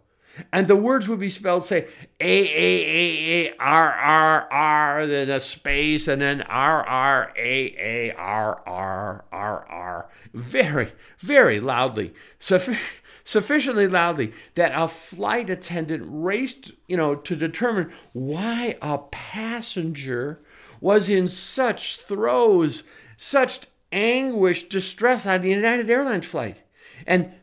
And 0.51 0.67
the 0.67 0.75
words 0.75 1.07
would 1.07 1.19
be 1.19 1.29
spelled, 1.29 1.65
say, 1.65 1.87
A, 2.19 2.39
A, 2.39 2.85
A, 2.85 3.47
A, 3.49 3.55
R, 3.59 3.91
R, 3.93 4.51
R, 4.51 5.07
then 5.07 5.29
a 5.29 5.39
space, 5.39 6.07
and 6.07 6.21
then 6.21 6.41
R, 6.41 6.83
R, 6.83 7.33
A, 7.37 7.75
A, 7.77 8.13
R, 8.15 8.63
R, 8.65 9.25
R, 9.31 9.65
R. 9.67 10.09
Very, 10.33 10.91
very 11.19 11.59
loudly. 11.59 12.13
Suffi- 12.39 12.79
sufficiently 13.23 13.87
loudly 13.87 14.33
that 14.55 14.71
a 14.73 14.87
flight 14.87 15.49
attendant 15.49 16.03
raced, 16.07 16.71
you 16.87 16.97
know, 16.97 17.15
to 17.15 17.35
determine 17.35 17.91
why 18.13 18.75
a 18.81 18.97
passenger 18.97 20.41
was 20.81 21.09
in 21.09 21.27
such 21.27 21.97
throes, 21.97 22.83
such 23.17 23.61
anguish, 23.91 24.63
distress 24.63 25.25
on 25.25 25.41
the 25.41 25.49
United 25.49 25.89
Airlines 25.89 26.25
flight. 26.25 26.63
And 27.05 27.33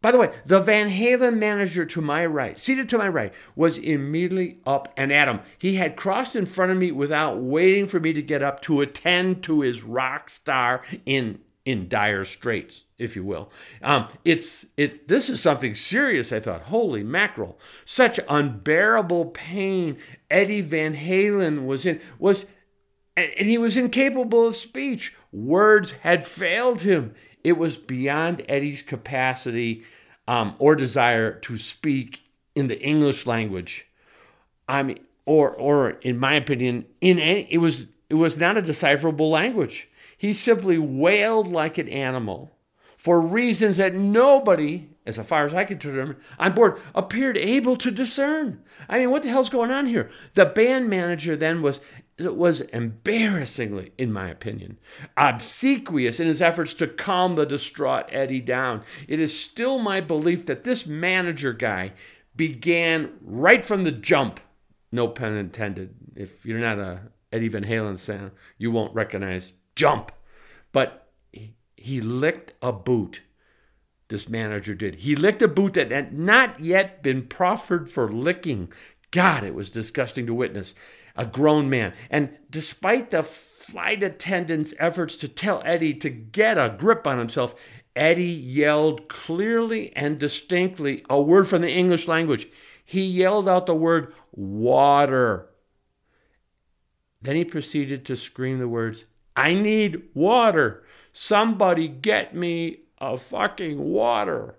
by 0.00 0.12
the 0.12 0.18
way, 0.18 0.30
the 0.46 0.60
Van 0.60 0.88
Halen 0.90 1.38
manager 1.38 1.84
to 1.84 2.00
my 2.00 2.24
right, 2.24 2.58
seated 2.58 2.88
to 2.90 2.98
my 2.98 3.08
right, 3.08 3.32
was 3.56 3.78
immediately 3.78 4.58
up 4.64 4.92
and 4.96 5.12
at 5.12 5.26
him. 5.26 5.40
He 5.58 5.74
had 5.74 5.96
crossed 5.96 6.36
in 6.36 6.46
front 6.46 6.70
of 6.70 6.78
me 6.78 6.92
without 6.92 7.38
waiting 7.38 7.88
for 7.88 7.98
me 7.98 8.12
to 8.12 8.22
get 8.22 8.42
up 8.42 8.62
to 8.62 8.80
attend 8.80 9.42
to 9.44 9.62
his 9.62 9.82
rock 9.82 10.30
star 10.30 10.82
in 11.04 11.40
in 11.64 11.86
dire 11.86 12.24
straits, 12.24 12.86
if 12.96 13.14
you 13.14 13.22
will. 13.22 13.50
Um, 13.82 14.08
it's 14.24 14.64
it. 14.78 15.08
This 15.08 15.28
is 15.28 15.42
something 15.42 15.74
serious. 15.74 16.32
I 16.32 16.40
thought. 16.40 16.62
Holy 16.62 17.02
mackerel! 17.02 17.58
Such 17.84 18.20
unbearable 18.28 19.26
pain. 19.26 19.98
Eddie 20.30 20.62
Van 20.62 20.94
Halen 20.94 21.66
was 21.66 21.84
in 21.84 22.00
was, 22.18 22.46
and 23.16 23.32
he 23.34 23.58
was 23.58 23.76
incapable 23.76 24.46
of 24.46 24.56
speech. 24.56 25.14
Words 25.30 25.90
had 26.02 26.26
failed 26.26 26.82
him. 26.82 27.14
It 27.44 27.58
was 27.58 27.76
beyond 27.76 28.44
Eddie's 28.48 28.82
capacity 28.82 29.84
um, 30.26 30.54
or 30.58 30.74
desire 30.74 31.32
to 31.40 31.56
speak 31.56 32.22
in 32.54 32.68
the 32.68 32.80
English 32.80 33.26
language. 33.26 33.86
I 34.68 34.82
mean, 34.82 35.00
or 35.24 35.50
or 35.50 35.90
in 36.02 36.18
my 36.18 36.34
opinion, 36.34 36.86
in 37.00 37.18
any, 37.18 37.46
it 37.50 37.58
was 37.58 37.86
it 38.10 38.14
was 38.14 38.36
not 38.36 38.56
a 38.56 38.62
decipherable 38.62 39.30
language. 39.30 39.88
He 40.16 40.32
simply 40.32 40.78
wailed 40.78 41.48
like 41.48 41.78
an 41.78 41.88
animal 41.88 42.58
for 42.96 43.20
reasons 43.20 43.76
that 43.76 43.94
nobody, 43.94 44.88
as 45.06 45.18
far 45.18 45.46
as 45.46 45.54
I 45.54 45.64
could 45.64 45.78
determine, 45.78 46.16
on 46.38 46.52
board 46.52 46.80
appeared 46.94 47.36
able 47.36 47.76
to 47.76 47.92
discern. 47.92 48.60
I 48.88 48.98
mean, 48.98 49.12
what 49.12 49.22
the 49.22 49.28
hell's 49.28 49.48
going 49.48 49.70
on 49.70 49.86
here? 49.86 50.10
The 50.34 50.44
band 50.44 50.90
manager 50.90 51.36
then 51.36 51.62
was 51.62 51.80
was 52.18 52.60
embarrassingly, 52.60 53.92
in 53.96 54.12
my 54.12 54.28
opinion, 54.28 54.78
obsequious 55.16 56.18
in 56.18 56.26
his 56.26 56.42
efforts 56.42 56.74
to 56.74 56.88
calm 56.88 57.36
the 57.36 57.46
distraught 57.46 58.06
Eddie 58.10 58.40
down. 58.40 58.82
It 59.06 59.20
is 59.20 59.38
still 59.38 59.78
my 59.78 60.00
belief 60.00 60.46
that 60.46 60.64
this 60.64 60.86
manager 60.86 61.52
guy 61.52 61.92
began 62.34 63.12
right 63.20 63.64
from 63.64 63.84
the 63.84 63.92
jump, 63.92 64.40
no 64.90 65.08
pun 65.08 65.36
intended. 65.36 65.94
If 66.16 66.44
you're 66.44 66.58
not 66.58 66.78
a 66.78 67.02
Eddie 67.32 67.48
Van 67.48 67.64
Halen 67.64 68.00
fan, 68.00 68.32
you 68.56 68.70
won't 68.70 68.94
recognize 68.94 69.52
jump. 69.76 70.12
But 70.72 71.08
he 71.76 72.00
licked 72.00 72.54
a 72.62 72.72
boot. 72.72 73.22
This 74.08 74.28
manager 74.28 74.74
did. 74.74 74.96
He 74.96 75.14
licked 75.14 75.42
a 75.42 75.48
boot 75.48 75.74
that 75.74 75.90
had 75.90 76.18
not 76.18 76.60
yet 76.60 77.02
been 77.02 77.26
proffered 77.26 77.90
for 77.90 78.10
licking. 78.10 78.72
God, 79.10 79.44
it 79.44 79.54
was 79.54 79.70
disgusting 79.70 80.26
to 80.26 80.34
witness 80.34 80.74
a 81.18 81.26
grown 81.26 81.68
man. 81.68 81.92
And 82.08 82.30
despite 82.48 83.10
the 83.10 83.22
flight 83.22 84.02
attendant's 84.02 84.72
efforts 84.78 85.16
to 85.16 85.28
tell 85.28 85.60
Eddie 85.64 85.94
to 85.94 86.08
get 86.08 86.56
a 86.56 86.74
grip 86.78 87.06
on 87.06 87.18
himself, 87.18 87.54
Eddie 87.94 88.24
yelled 88.24 89.08
clearly 89.08 89.94
and 89.94 90.18
distinctly 90.18 91.04
a 91.10 91.20
word 91.20 91.48
from 91.48 91.60
the 91.62 91.70
English 91.70 92.08
language. 92.08 92.46
He 92.84 93.04
yelled 93.04 93.48
out 93.48 93.66
the 93.66 93.74
word 93.74 94.14
water. 94.32 95.50
Then 97.20 97.36
he 97.36 97.44
proceeded 97.44 98.04
to 98.06 98.16
scream 98.16 98.58
the 98.60 98.68
words, 98.68 99.04
I 99.36 99.54
need 99.54 100.02
water. 100.14 100.84
Somebody 101.12 101.88
get 101.88 102.34
me 102.34 102.80
a 102.98 103.16
fucking 103.18 103.78
water. 103.78 104.56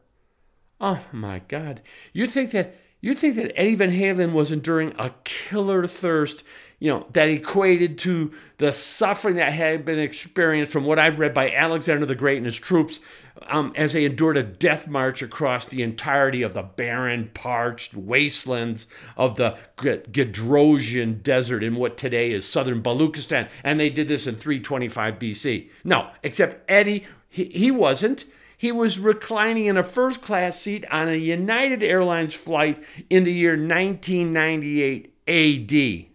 Oh 0.81 1.01
my 1.11 1.39
God. 1.47 1.81
You 2.13 2.27
think 2.27 2.51
that 2.51 2.75
you 3.01 3.13
think 3.13 3.35
that 3.35 3.57
Eddie 3.57 3.75
Van 3.75 3.91
Halen 3.91 4.33
was 4.33 4.51
enduring 4.51 4.93
a 4.99 5.13
killer 5.23 5.87
thirst, 5.87 6.43
you 6.79 6.91
know, 6.91 7.07
that 7.11 7.29
equated 7.29 7.97
to 7.99 8.31
the 8.57 8.71
suffering 8.71 9.35
that 9.35 9.53
had 9.53 9.85
been 9.85 9.99
experienced 9.99 10.71
from 10.71 10.83
what 10.83 10.99
I've 10.99 11.19
read 11.19 11.33
by 11.33 11.51
Alexander 11.51 12.05
the 12.05 12.15
Great 12.15 12.37
and 12.37 12.45
his 12.45 12.57
troops 12.57 12.99
um, 13.47 13.71
as 13.75 13.93
they 13.93 14.03
endured 14.03 14.35
a 14.35 14.43
death 14.43 14.87
march 14.87 15.21
across 15.21 15.65
the 15.65 15.81
entirety 15.81 16.41
of 16.41 16.53
the 16.53 16.63
barren, 16.63 17.31
parched 17.33 17.93
wastelands 17.93 18.85
of 19.15 19.35
the 19.37 19.57
Gedrosian 19.77 21.23
Desert 21.23 21.63
in 21.63 21.75
what 21.75 21.97
today 21.97 22.31
is 22.31 22.47
southern 22.47 22.83
Baluchistan. 22.83 23.49
And 23.63 23.79
they 23.79 23.89
did 23.89 24.09
this 24.09 24.27
in 24.27 24.35
325 24.35 25.19
BC. 25.19 25.69
No, 25.85 26.09
except 26.21 26.69
Eddie, 26.69 27.05
he, 27.29 27.45
he 27.45 27.71
wasn't. 27.71 28.25
He 28.59 28.73
was 28.73 28.99
reclining 28.99 29.67
in 29.67 29.77
a 29.77 29.83
first 29.83 30.21
class 30.21 30.59
seat 30.59 30.83
on 30.91 31.07
a 31.07 31.15
United 31.15 31.81
Airlines 31.81 32.33
flight 32.33 32.83
in 33.09 33.23
the 33.23 33.31
year 33.31 33.51
1998 33.51 35.13
AD. 35.29 36.09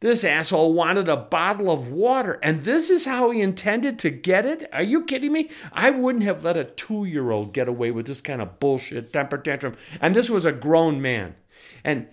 This 0.00 0.24
asshole 0.24 0.74
wanted 0.74 1.08
a 1.08 1.16
bottle 1.16 1.70
of 1.70 1.92
water, 1.92 2.40
and 2.42 2.64
this 2.64 2.90
is 2.90 3.04
how 3.04 3.30
he 3.30 3.40
intended 3.40 4.00
to 4.00 4.10
get 4.10 4.44
it? 4.44 4.68
Are 4.72 4.82
you 4.82 5.04
kidding 5.04 5.32
me? 5.32 5.48
I 5.72 5.90
wouldn't 5.90 6.24
have 6.24 6.42
let 6.42 6.56
a 6.56 6.64
two 6.64 7.04
year 7.04 7.30
old 7.30 7.52
get 7.52 7.68
away 7.68 7.92
with 7.92 8.08
this 8.08 8.20
kind 8.20 8.42
of 8.42 8.58
bullshit 8.58 9.12
temper 9.12 9.38
tantrum. 9.38 9.76
And 10.00 10.12
this 10.12 10.28
was 10.28 10.44
a 10.44 10.50
grown 10.50 11.00
man. 11.00 11.36
And 11.84 12.08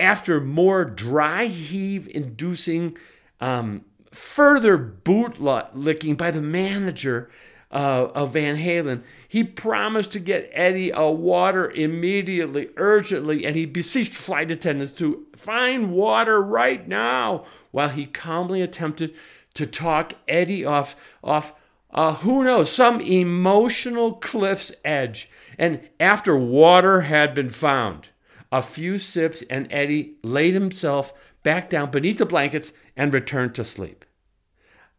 after 0.00 0.40
more 0.40 0.86
dry 0.86 1.44
heave 1.44 2.08
inducing 2.08 2.96
um, 3.38 3.84
further 4.12 4.78
boot 4.78 5.42
licking 5.42 6.14
by 6.14 6.30
the 6.30 6.40
manager, 6.40 7.28
uh, 7.72 8.08
of 8.14 8.34
Van 8.34 8.56
Halen. 8.56 9.02
He 9.26 9.42
promised 9.42 10.12
to 10.12 10.20
get 10.20 10.50
Eddie 10.52 10.90
a 10.90 11.10
water 11.10 11.70
immediately, 11.70 12.68
urgently, 12.76 13.46
and 13.46 13.56
he 13.56 13.64
beseeched 13.64 14.14
flight 14.14 14.50
attendants 14.50 14.92
to 14.98 15.26
find 15.34 15.92
water 15.92 16.40
right 16.42 16.86
now 16.86 17.44
while 17.70 17.88
he 17.88 18.06
calmly 18.06 18.60
attempted 18.60 19.14
to 19.54 19.66
talk 19.66 20.14
Eddie 20.28 20.64
off, 20.64 20.94
off 21.24 21.54
uh, 21.92 22.14
who 22.16 22.44
knows, 22.44 22.70
some 22.70 23.00
emotional 23.00 24.14
cliff's 24.14 24.72
edge. 24.84 25.28
And 25.58 25.88
after 26.00 26.36
water 26.36 27.02
had 27.02 27.34
been 27.34 27.50
found, 27.50 28.08
a 28.50 28.62
few 28.62 28.98
sips, 28.98 29.42
and 29.48 29.66
Eddie 29.70 30.16
laid 30.22 30.52
himself 30.52 31.12
back 31.42 31.70
down 31.70 31.90
beneath 31.90 32.18
the 32.18 32.26
blankets 32.26 32.72
and 32.96 33.12
returned 33.12 33.54
to 33.54 33.64
sleep. 33.64 34.04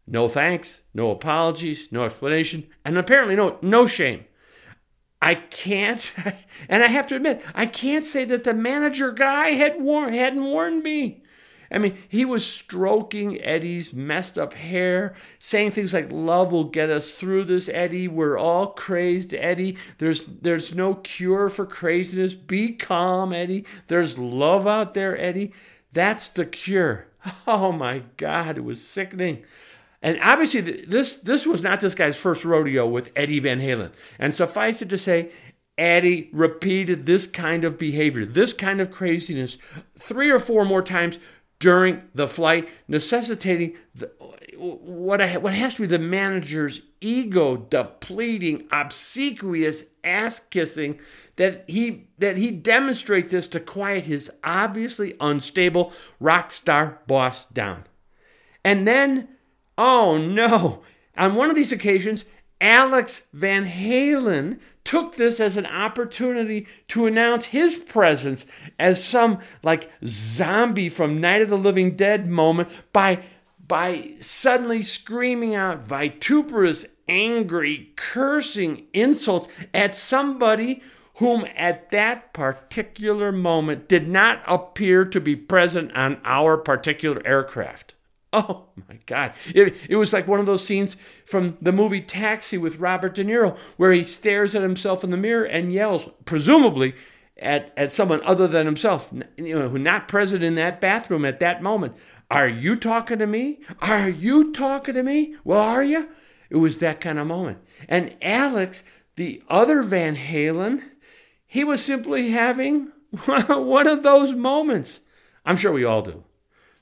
No 0.06 0.28
thanks, 0.28 0.80
no 0.92 1.10
apologies, 1.10 1.88
no 1.90 2.04
explanation, 2.04 2.66
and 2.84 2.98
apparently 2.98 3.36
no, 3.36 3.58
no 3.62 3.86
shame. 3.86 4.24
I 5.22 5.36
can't, 5.36 6.12
and 6.68 6.84
I 6.84 6.88
have 6.88 7.06
to 7.06 7.16
admit, 7.16 7.42
I 7.54 7.66
can't 7.66 8.04
say 8.04 8.24
that 8.26 8.44
the 8.44 8.52
manager 8.52 9.10
guy 9.12 9.52
had 9.52 9.80
war- 9.80 10.10
hadn't 10.10 10.44
warned 10.44 10.82
me. 10.82 11.22
I 11.70 11.78
mean, 11.78 11.96
he 12.08 12.24
was 12.24 12.46
stroking 12.46 13.40
Eddie's 13.42 13.92
messed 13.92 14.38
up 14.38 14.52
hair, 14.52 15.14
saying 15.38 15.72
things 15.72 15.94
like, 15.94 16.12
Love 16.12 16.52
will 16.52 16.64
get 16.64 16.90
us 16.90 17.14
through 17.14 17.44
this, 17.44 17.68
Eddie. 17.68 18.06
We're 18.06 18.38
all 18.38 18.68
crazed, 18.68 19.34
Eddie. 19.34 19.76
There's 19.98 20.26
there's 20.26 20.74
no 20.74 20.94
cure 20.94 21.48
for 21.48 21.66
craziness. 21.66 22.34
Be 22.34 22.74
calm, 22.74 23.32
Eddie. 23.32 23.64
There's 23.88 24.18
love 24.18 24.66
out 24.66 24.94
there, 24.94 25.18
Eddie. 25.18 25.52
That's 25.92 26.28
the 26.28 26.46
cure. 26.46 27.06
Oh 27.46 27.72
my 27.72 28.02
God, 28.18 28.58
it 28.58 28.64
was 28.64 28.86
sickening. 28.86 29.44
And 30.04 30.18
obviously, 30.20 30.60
this 30.60 31.16
this 31.16 31.46
was 31.46 31.62
not 31.62 31.80
this 31.80 31.94
guy's 31.94 32.18
first 32.18 32.44
rodeo 32.44 32.86
with 32.86 33.10
Eddie 33.16 33.40
Van 33.40 33.58
Halen. 33.58 33.90
And 34.18 34.34
suffice 34.34 34.82
it 34.82 34.90
to 34.90 34.98
say, 34.98 35.30
Eddie 35.78 36.28
repeated 36.30 37.06
this 37.06 37.26
kind 37.26 37.64
of 37.64 37.78
behavior, 37.78 38.26
this 38.26 38.52
kind 38.52 38.82
of 38.82 38.90
craziness, 38.90 39.56
three 39.98 40.30
or 40.30 40.38
four 40.38 40.66
more 40.66 40.82
times 40.82 41.18
during 41.58 42.02
the 42.14 42.28
flight, 42.28 42.68
necessitating 42.86 43.76
the, 43.94 44.12
what, 44.58 45.22
I, 45.22 45.38
what 45.38 45.54
has 45.54 45.76
to 45.76 45.80
be 45.80 45.86
the 45.86 45.98
manager's 45.98 46.82
ego 47.00 47.56
depleting, 47.56 48.68
obsequious 48.70 49.84
ass 50.04 50.38
kissing 50.50 51.00
that 51.36 51.64
he 51.66 52.08
that 52.18 52.36
he 52.36 52.50
demonstrate 52.50 53.30
this 53.30 53.46
to 53.48 53.58
quiet 53.58 54.04
his 54.04 54.30
obviously 54.44 55.14
unstable 55.18 55.94
rock 56.20 56.50
star 56.50 57.00
boss 57.06 57.46
down. 57.46 57.84
And 58.62 58.86
then, 58.86 59.28
oh 59.76 60.18
no, 60.18 60.82
on 61.16 61.34
one 61.34 61.50
of 61.50 61.56
these 61.56 61.72
occasions, 61.72 62.24
Alex 62.60 63.22
Van 63.32 63.66
Halen 63.66 64.58
took 64.84 65.16
this 65.16 65.40
as 65.40 65.56
an 65.56 65.66
opportunity 65.66 66.66
to 66.88 67.06
announce 67.06 67.46
his 67.46 67.76
presence 67.76 68.46
as 68.78 69.02
some 69.02 69.38
like 69.62 69.90
zombie 70.04 70.88
from 70.88 71.20
Night 71.20 71.42
of 71.42 71.48
the 71.48 71.58
Living 71.58 71.96
Dead 71.96 72.28
moment 72.28 72.68
by 72.92 73.24
by 73.66 74.12
suddenly 74.20 74.82
screaming 74.82 75.54
out 75.54 75.86
vituperous, 75.86 76.84
angry, 77.08 77.92
cursing 77.96 78.86
insults 78.92 79.48
at 79.72 79.94
somebody 79.94 80.82
whom 81.14 81.46
at 81.56 81.90
that 81.90 82.32
particular 82.32 83.32
moment 83.32 83.88
did 83.88 84.08
not 84.08 84.42
appear 84.46 85.04
to 85.04 85.20
be 85.20 85.36
present 85.36 85.90
on 85.94 86.20
our 86.24 86.56
particular 86.56 87.22
aircraft. 87.24 87.94
Oh 88.48 88.66
my 88.88 88.98
God. 89.06 89.32
It, 89.54 89.76
it 89.88 89.94
was 89.94 90.12
like 90.12 90.26
one 90.26 90.40
of 90.40 90.46
those 90.46 90.64
scenes 90.64 90.96
from 91.24 91.56
the 91.62 91.70
movie 91.70 92.00
Taxi 92.00 92.58
with 92.58 92.80
Robert 92.80 93.14
De 93.14 93.24
Niro, 93.24 93.56
where 93.76 93.92
he 93.92 94.02
stares 94.02 94.56
at 94.56 94.62
himself 94.62 95.04
in 95.04 95.10
the 95.10 95.16
mirror 95.16 95.44
and 95.44 95.70
yells, 95.72 96.08
presumably 96.24 96.94
at, 97.38 97.72
at 97.76 97.92
someone 97.92 98.20
other 98.24 98.48
than 98.48 98.66
himself, 98.66 99.12
you 99.36 99.56
know, 99.56 99.68
who 99.68 99.78
not 99.78 100.08
present 100.08 100.42
in 100.42 100.56
that 100.56 100.80
bathroom 100.80 101.24
at 101.24 101.38
that 101.38 101.62
moment. 101.62 101.94
Are 102.28 102.48
you 102.48 102.74
talking 102.74 103.20
to 103.20 103.26
me? 103.26 103.60
Are 103.80 104.08
you 104.08 104.52
talking 104.52 104.94
to 104.94 105.04
me? 105.04 105.36
Well, 105.44 105.60
are 105.60 105.84
you? 105.84 106.08
It 106.50 106.56
was 106.56 106.78
that 106.78 107.00
kind 107.00 107.20
of 107.20 107.28
moment. 107.28 107.58
And 107.88 108.16
Alex, 108.20 108.82
the 109.14 109.42
other 109.48 109.80
Van 109.82 110.16
Halen, 110.16 110.82
he 111.46 111.62
was 111.62 111.84
simply 111.84 112.30
having 112.30 112.90
one 113.26 113.86
of 113.86 114.02
those 114.02 114.32
moments. 114.32 114.98
I'm 115.46 115.56
sure 115.56 115.72
we 115.72 115.84
all 115.84 116.02
do. 116.02 116.24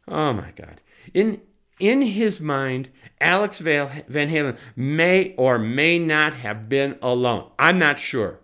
Oh 0.08 0.32
my 0.32 0.50
God. 0.52 0.80
In 1.14 1.40
in 1.78 2.02
his 2.02 2.40
mind, 2.40 2.90
Alex 3.20 3.58
Van 3.58 3.88
Halen 4.08 4.56
may 4.76 5.34
or 5.36 5.58
may 5.58 5.98
not 5.98 6.34
have 6.34 6.68
been 6.68 6.96
alone. 7.02 7.50
I'm 7.58 7.78
not 7.78 7.98
sure. 7.98 8.38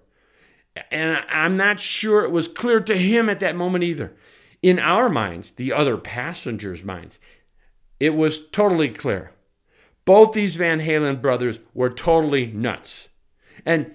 And 0.91 1.25
I'm 1.29 1.57
not 1.57 1.81
sure 1.81 2.25
it 2.25 2.33
was 2.33 2.49
clear 2.49 2.81
to 2.81 2.97
him 2.97 3.29
at 3.29 3.41
that 3.41 3.57
moment 3.57 3.85
either. 3.85 4.15
In 4.61 4.79
our 4.81 5.09
minds, 5.09 5.53
the 5.53 5.73
other 5.73 5.97
passengers' 5.97 6.83
minds, 6.83 7.19
it 8.01 8.11
was 8.11 8.47
totally 8.49 8.89
clear. 8.89 9.33
Both 10.05 10.33
these 10.33 10.57
Van 10.57 10.81
Halen 10.81 11.23
brothers 11.23 11.59
were 11.75 11.91
totally 11.91 12.47
nuts. 12.47 13.09
And 13.65 13.95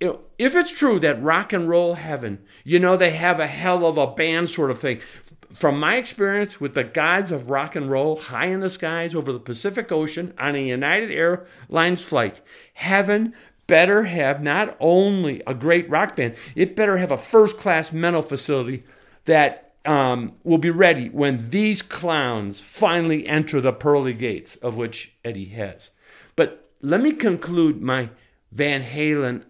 if 0.00 0.54
it's 0.54 0.70
true 0.70 1.00
that 1.00 1.22
rock 1.22 1.52
and 1.52 1.68
roll 1.68 1.94
heaven, 1.94 2.40
you 2.64 2.78
know, 2.78 2.96
they 2.96 3.10
have 3.10 3.40
a 3.40 3.46
hell 3.46 3.84
of 3.86 3.98
a 3.98 4.06
band 4.06 4.50
sort 4.50 4.70
of 4.70 4.78
thing 4.78 5.00
from 5.54 5.80
my 5.80 5.96
experience 5.96 6.60
with 6.60 6.74
the 6.74 6.84
gods 6.84 7.30
of 7.30 7.50
rock 7.50 7.74
and 7.74 7.90
roll 7.90 8.16
high 8.16 8.46
in 8.46 8.60
the 8.60 8.70
skies 8.70 9.14
over 9.14 9.32
the 9.32 9.40
Pacific 9.40 9.90
Ocean 9.90 10.34
on 10.38 10.54
a 10.54 10.66
United 10.66 11.10
Airlines 11.10 12.02
flight, 12.02 12.40
heaven 12.74 13.34
better 13.66 14.04
have 14.04 14.42
not 14.42 14.76
only 14.80 15.42
a 15.46 15.54
great 15.54 15.88
rock 15.88 16.16
band, 16.16 16.34
it 16.54 16.76
better 16.76 16.98
have 16.98 17.10
a 17.10 17.16
first 17.16 17.58
class 17.58 17.92
mental 17.92 18.22
facility 18.22 18.84
that 19.26 19.74
um, 19.84 20.32
will 20.44 20.58
be 20.58 20.70
ready 20.70 21.08
when 21.08 21.50
these 21.50 21.82
clowns 21.82 22.60
finally 22.60 23.26
enter 23.26 23.60
the 23.60 23.72
pearly 23.72 24.12
gates 24.12 24.56
of 24.56 24.76
which 24.76 25.12
Eddie 25.24 25.46
has. 25.46 25.90
But 26.36 26.70
let 26.82 27.00
me 27.00 27.12
conclude 27.12 27.80
my 27.80 28.10
Van 28.52 28.82
Halen 28.82 29.44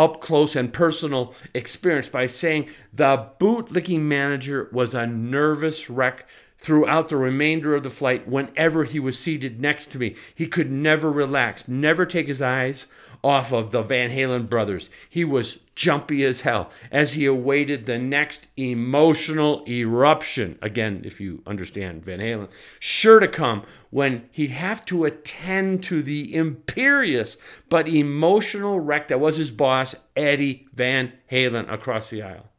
up 0.00 0.18
close 0.22 0.56
and 0.56 0.72
personal 0.72 1.34
experience 1.52 2.08
by 2.08 2.26
saying 2.26 2.66
the 2.90 3.28
bootlicking 3.38 4.00
manager 4.00 4.66
was 4.72 4.94
a 4.94 5.06
nervous 5.06 5.90
wreck 5.90 6.26
throughout 6.56 7.10
the 7.10 7.16
remainder 7.18 7.74
of 7.74 7.82
the 7.82 7.90
flight 7.90 8.26
whenever 8.26 8.84
he 8.84 8.98
was 8.98 9.18
seated 9.18 9.60
next 9.60 9.90
to 9.90 9.98
me. 9.98 10.16
He 10.34 10.46
could 10.46 10.70
never 10.70 11.12
relax, 11.12 11.68
never 11.68 12.06
take 12.06 12.28
his 12.28 12.40
eyes 12.40 12.86
off 13.22 13.52
of 13.52 13.70
the 13.70 13.82
Van 13.82 14.10
Halen 14.10 14.48
brothers. 14.48 14.90
He 15.08 15.24
was 15.24 15.58
jumpy 15.74 16.24
as 16.24 16.42
hell 16.42 16.70
as 16.90 17.14
he 17.14 17.24
awaited 17.26 17.86
the 17.86 17.98
next 17.98 18.48
emotional 18.56 19.64
eruption. 19.68 20.58
Again, 20.60 21.02
if 21.04 21.20
you 21.20 21.42
understand 21.46 22.04
Van 22.04 22.18
Halen, 22.18 22.50
sure 22.78 23.20
to 23.20 23.28
come 23.28 23.64
when 23.90 24.28
he'd 24.30 24.50
have 24.50 24.84
to 24.86 25.04
attend 25.04 25.82
to 25.84 26.02
the 26.02 26.34
imperious 26.34 27.36
but 27.68 27.88
emotional 27.88 28.80
wreck 28.80 29.08
that 29.08 29.20
was 29.20 29.36
his 29.36 29.50
boss, 29.50 29.94
Eddie 30.16 30.66
Van 30.74 31.12
Halen, 31.30 31.72
across 31.72 32.10
the 32.10 32.22
aisle. 32.22 32.50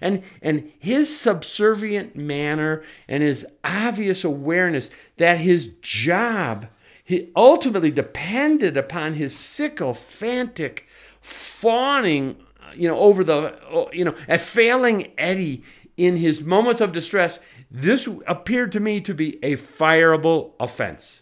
And, 0.00 0.22
and 0.42 0.72
his 0.78 1.16
subservient 1.16 2.16
manner 2.16 2.82
and 3.08 3.22
his 3.22 3.46
obvious 3.64 4.24
awareness 4.24 4.90
that 5.16 5.38
his 5.38 5.68
job 5.80 6.66
he 7.06 7.30
ultimately 7.36 7.92
depended 7.92 8.76
upon 8.76 9.14
his 9.14 9.34
sycophantic 9.34 10.86
fawning, 11.20 12.36
you 12.74 12.88
know, 12.88 12.98
over 12.98 13.22
the, 13.22 13.54
uh, 13.72 13.86
you 13.92 14.04
know, 14.04 14.14
at 14.26 14.40
failing 14.40 15.12
Eddie 15.16 15.62
in 15.96 16.16
his 16.16 16.42
moments 16.42 16.80
of 16.80 16.90
distress. 16.90 17.38
This 17.70 18.08
appeared 18.26 18.72
to 18.72 18.80
me 18.80 19.00
to 19.00 19.14
be 19.14 19.38
a 19.42 19.52
fireable 19.52 20.54
offense. 20.58 21.20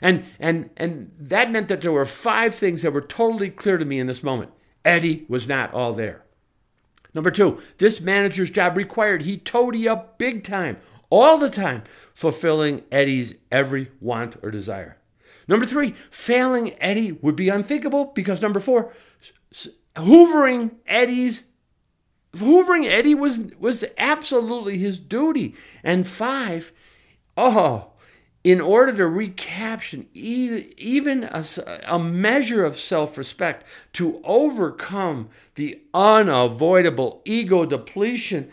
And, 0.00 0.24
and, 0.38 0.70
and 0.76 1.10
that 1.18 1.50
meant 1.50 1.66
that 1.66 1.80
there 1.80 1.90
were 1.92 2.06
five 2.06 2.54
things 2.54 2.82
that 2.82 2.92
were 2.92 3.00
totally 3.00 3.50
clear 3.50 3.78
to 3.78 3.84
me 3.84 3.98
in 3.98 4.06
this 4.06 4.22
moment. 4.22 4.52
Eddie 4.84 5.26
was 5.28 5.48
not 5.48 5.74
all 5.74 5.94
there. 5.94 6.22
Number 7.12 7.32
two, 7.32 7.60
this 7.78 8.00
manager's 8.00 8.50
job 8.50 8.76
required 8.76 9.22
he 9.22 9.36
toady 9.36 9.88
up 9.88 10.16
big 10.16 10.44
time, 10.44 10.76
all 11.10 11.38
the 11.38 11.50
time, 11.50 11.84
fulfilling 12.14 12.82
Eddie's 12.90 13.34
every 13.50 13.90
want 14.00 14.36
or 14.42 14.50
desire. 14.50 14.96
Number 15.48 15.66
three, 15.66 15.94
failing 16.10 16.80
Eddie 16.82 17.12
would 17.12 17.36
be 17.36 17.48
unthinkable 17.48 18.06
because 18.06 18.42
number 18.42 18.60
four, 18.60 18.92
hoovering 19.94 20.72
Eddie's 20.86 21.44
hoovering 22.36 22.86
Eddie 22.86 23.14
was 23.14 23.44
was 23.58 23.84
absolutely 23.96 24.78
his 24.78 24.98
duty. 24.98 25.54
And 25.82 26.06
five, 26.06 26.72
oh, 27.36 27.92
in 28.44 28.60
order 28.60 28.92
to 28.92 29.06
recapture 29.06 30.04
even 30.14 31.24
a, 31.24 31.44
a 31.86 31.98
measure 31.98 32.64
of 32.64 32.78
self 32.78 33.16
respect, 33.16 33.66
to 33.94 34.20
overcome 34.24 35.28
the 35.54 35.80
unavoidable 35.94 37.22
ego 37.24 37.64
depletion, 37.64 38.50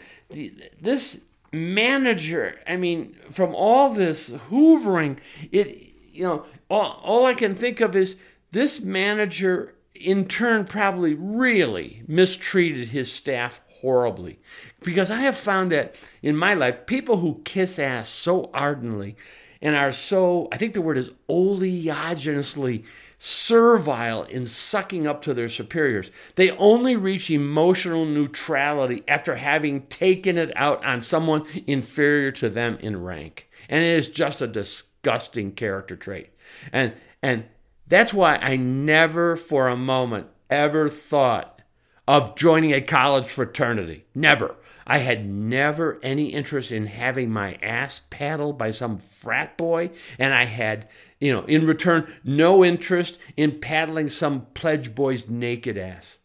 this 0.81 1.21
manager, 1.53 2.59
I 2.67 2.75
mean, 2.75 3.15
from 3.29 3.55
all 3.55 3.93
this 3.93 4.31
hoovering, 4.31 5.19
it, 5.51 5.93
you 6.11 6.23
know, 6.23 6.45
all, 6.69 6.99
all 7.03 7.25
I 7.25 7.33
can 7.33 7.55
think 7.55 7.79
of 7.79 7.95
is 7.95 8.15
this 8.51 8.81
manager 8.81 9.75
in 9.93 10.27
turn 10.27 10.65
probably 10.65 11.13
really 11.13 12.03
mistreated 12.07 12.89
his 12.89 13.11
staff 13.11 13.61
horribly. 13.67 14.39
Because 14.83 15.11
I 15.11 15.19
have 15.19 15.37
found 15.37 15.71
that 15.71 15.95
in 16.21 16.35
my 16.35 16.53
life, 16.53 16.85
people 16.85 17.17
who 17.17 17.41
kiss 17.45 17.79
ass 17.79 18.09
so 18.09 18.49
ardently 18.53 19.15
and 19.61 19.75
are 19.75 19.91
so, 19.91 20.49
I 20.51 20.57
think 20.57 20.73
the 20.73 20.81
word 20.81 20.97
is 20.97 21.11
oleaginously 21.29 22.83
servile 23.25 24.23
in 24.23 24.45
sucking 24.45 25.07
up 25.07 25.21
to 25.21 25.33
their 25.33 25.47
superiors. 25.47 26.11
They 26.35 26.51
only 26.51 26.97
reach 26.97 27.31
emotional 27.31 28.03
neutrality 28.03 29.01
after 29.07 29.37
having 29.37 29.83
taken 29.87 30.37
it 30.37 30.51
out 30.57 30.83
on 30.83 30.99
someone 30.99 31.45
inferior 31.65 32.33
to 32.33 32.49
them 32.49 32.77
in 32.81 33.01
rank. 33.01 33.49
And 33.69 33.81
it 33.81 33.95
is 33.95 34.09
just 34.09 34.41
a 34.41 34.47
disgusting 34.47 35.53
character 35.53 35.95
trait. 35.95 36.31
And 36.73 36.95
and 37.21 37.45
that's 37.87 38.13
why 38.13 38.35
I 38.35 38.57
never 38.57 39.37
for 39.37 39.69
a 39.69 39.77
moment 39.77 40.27
ever 40.49 40.89
thought 40.89 41.61
of 42.05 42.35
joining 42.35 42.73
a 42.73 42.81
college 42.81 43.27
fraternity. 43.27 44.03
Never. 44.13 44.57
I 44.85 44.97
had 44.97 45.25
never 45.25 45.97
any 46.03 46.25
interest 46.33 46.71
in 46.71 46.87
having 46.87 47.31
my 47.31 47.53
ass 47.61 48.01
paddled 48.09 48.57
by 48.57 48.71
some 48.71 48.97
frat 48.97 49.57
boy, 49.57 49.91
and 50.19 50.33
I 50.33 50.43
had, 50.43 50.89
you 51.23 51.31
know, 51.31 51.45
in 51.45 51.65
return, 51.65 52.13
no 52.25 52.65
interest 52.65 53.17
in 53.37 53.61
paddling 53.61 54.09
some 54.09 54.47
pledge 54.53 54.93
boy's 54.93 55.29
naked 55.29 55.77
ass. 55.77 56.17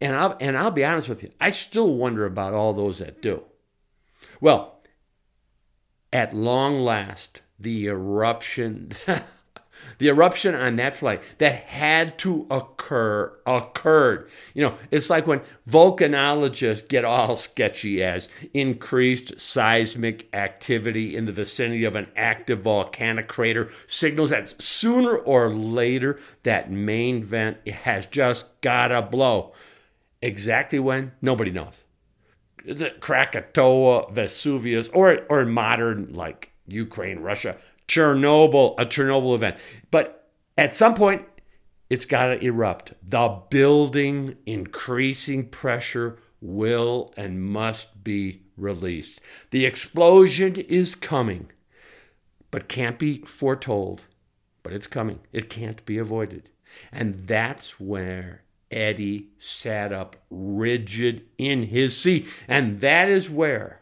And 0.00 0.14
I'll, 0.14 0.36
and 0.38 0.56
I'll 0.56 0.70
be 0.70 0.84
honest 0.84 1.08
with 1.08 1.24
you, 1.24 1.30
I 1.40 1.50
still 1.50 1.92
wonder 1.94 2.24
about 2.24 2.54
all 2.54 2.72
those 2.72 3.00
that 3.00 3.20
do. 3.20 3.42
Well, 4.40 4.82
at 6.12 6.32
long 6.32 6.78
last, 6.78 7.40
the 7.58 7.88
eruption. 7.88 8.92
the 9.98 10.08
eruption 10.08 10.54
on 10.54 10.76
that 10.76 10.94
flight 10.94 11.22
that 11.38 11.54
had 11.64 12.18
to 12.18 12.46
occur 12.50 13.32
occurred. 13.46 14.28
You 14.54 14.62
know, 14.62 14.74
it's 14.90 15.10
like 15.10 15.26
when 15.26 15.40
volcanologists 15.68 16.88
get 16.88 17.04
all 17.04 17.36
sketchy 17.36 18.02
as 18.02 18.28
increased 18.54 19.40
seismic 19.40 20.28
activity 20.34 21.16
in 21.16 21.26
the 21.26 21.32
vicinity 21.32 21.84
of 21.84 21.96
an 21.96 22.08
active 22.16 22.60
volcanic 22.60 23.28
crater 23.28 23.70
signals 23.86 24.30
that 24.30 24.60
sooner 24.60 25.16
or 25.16 25.52
later 25.52 26.18
that 26.42 26.70
main 26.70 27.22
vent 27.22 27.66
has 27.68 28.06
just 28.06 28.46
gotta 28.60 29.02
blow. 29.02 29.52
Exactly 30.22 30.78
when? 30.78 31.12
Nobody 31.22 31.50
knows. 31.50 31.82
The 32.64 32.90
Krakatoa, 33.00 34.12
Vesuvius, 34.12 34.88
or 34.88 35.20
or 35.30 35.46
modern 35.46 36.12
like 36.12 36.50
Ukraine, 36.66 37.20
Russia, 37.20 37.56
Chernobyl, 37.90 38.76
a 38.78 38.86
Chernobyl 38.86 39.34
event. 39.34 39.56
But 39.90 40.28
at 40.56 40.72
some 40.72 40.94
point, 40.94 41.22
it's 41.90 42.06
got 42.06 42.26
to 42.26 42.40
erupt. 42.40 42.92
The 43.02 43.42
building 43.50 44.36
increasing 44.46 45.48
pressure 45.48 46.18
will 46.40 47.12
and 47.16 47.42
must 47.42 48.04
be 48.04 48.42
released. 48.56 49.20
The 49.50 49.66
explosion 49.66 50.54
is 50.54 50.94
coming, 50.94 51.50
but 52.52 52.68
can't 52.68 52.98
be 52.98 53.22
foretold. 53.22 54.02
But 54.62 54.72
it's 54.72 54.86
coming. 54.86 55.18
It 55.32 55.50
can't 55.50 55.84
be 55.84 55.98
avoided. 55.98 56.48
And 56.92 57.26
that's 57.26 57.80
where 57.80 58.42
Eddie 58.70 59.30
sat 59.40 59.92
up 59.92 60.16
rigid 60.30 61.24
in 61.38 61.64
his 61.64 61.96
seat. 61.96 62.28
And 62.46 62.80
that 62.80 63.08
is 63.08 63.28
where 63.28 63.79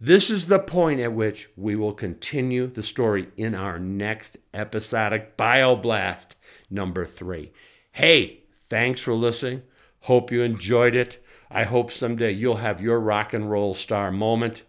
this 0.00 0.30
is 0.30 0.46
the 0.46 0.58
point 0.58 1.00
at 1.00 1.12
which 1.12 1.48
we 1.56 1.76
will 1.76 1.92
continue 1.92 2.66
the 2.66 2.82
story 2.82 3.28
in 3.36 3.54
our 3.54 3.78
next 3.78 4.38
episodic 4.54 5.36
Bioblast 5.36 6.28
number 6.70 7.04
three. 7.04 7.52
Hey, 7.92 8.44
thanks 8.68 9.00
for 9.02 9.14
listening. 9.14 9.62
Hope 10.00 10.32
you 10.32 10.42
enjoyed 10.42 10.94
it. 10.94 11.22
I 11.50 11.64
hope 11.64 11.92
someday 11.92 12.30
you'll 12.30 12.56
have 12.56 12.80
your 12.80 12.98
rock 12.98 13.34
and 13.34 13.50
roll 13.50 13.74
star 13.74 14.10
moment. 14.10 14.62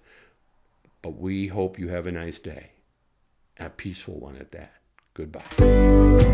But 1.02 1.18
we 1.18 1.48
hope 1.48 1.80
you 1.80 1.88
have 1.88 2.08
a 2.08 2.12
nice 2.12 2.40
day, 2.40 2.72
a 3.58 3.70
peaceful 3.70 4.20
one 4.20 4.36
at 4.36 4.52
that. 4.52 4.74
Goodbye. 5.14 6.31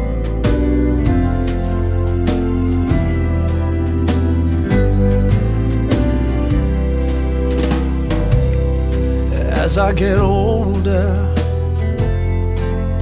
As 9.68 9.78
I 9.78 9.92
get 9.92 10.18
older, 10.18 11.12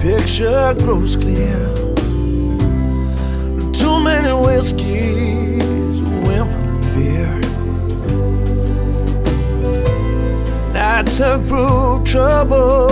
picture 0.01 0.73
grows 0.79 1.15
clear. 1.15 1.59
Too 3.71 3.99
many 3.99 4.33
whiskeys, 4.33 6.01
women, 6.25 6.63
and 6.73 6.85
beer. 6.95 7.35
Nights 10.73 11.19
have 11.19 11.47
proved 11.47 12.07
trouble, 12.07 12.87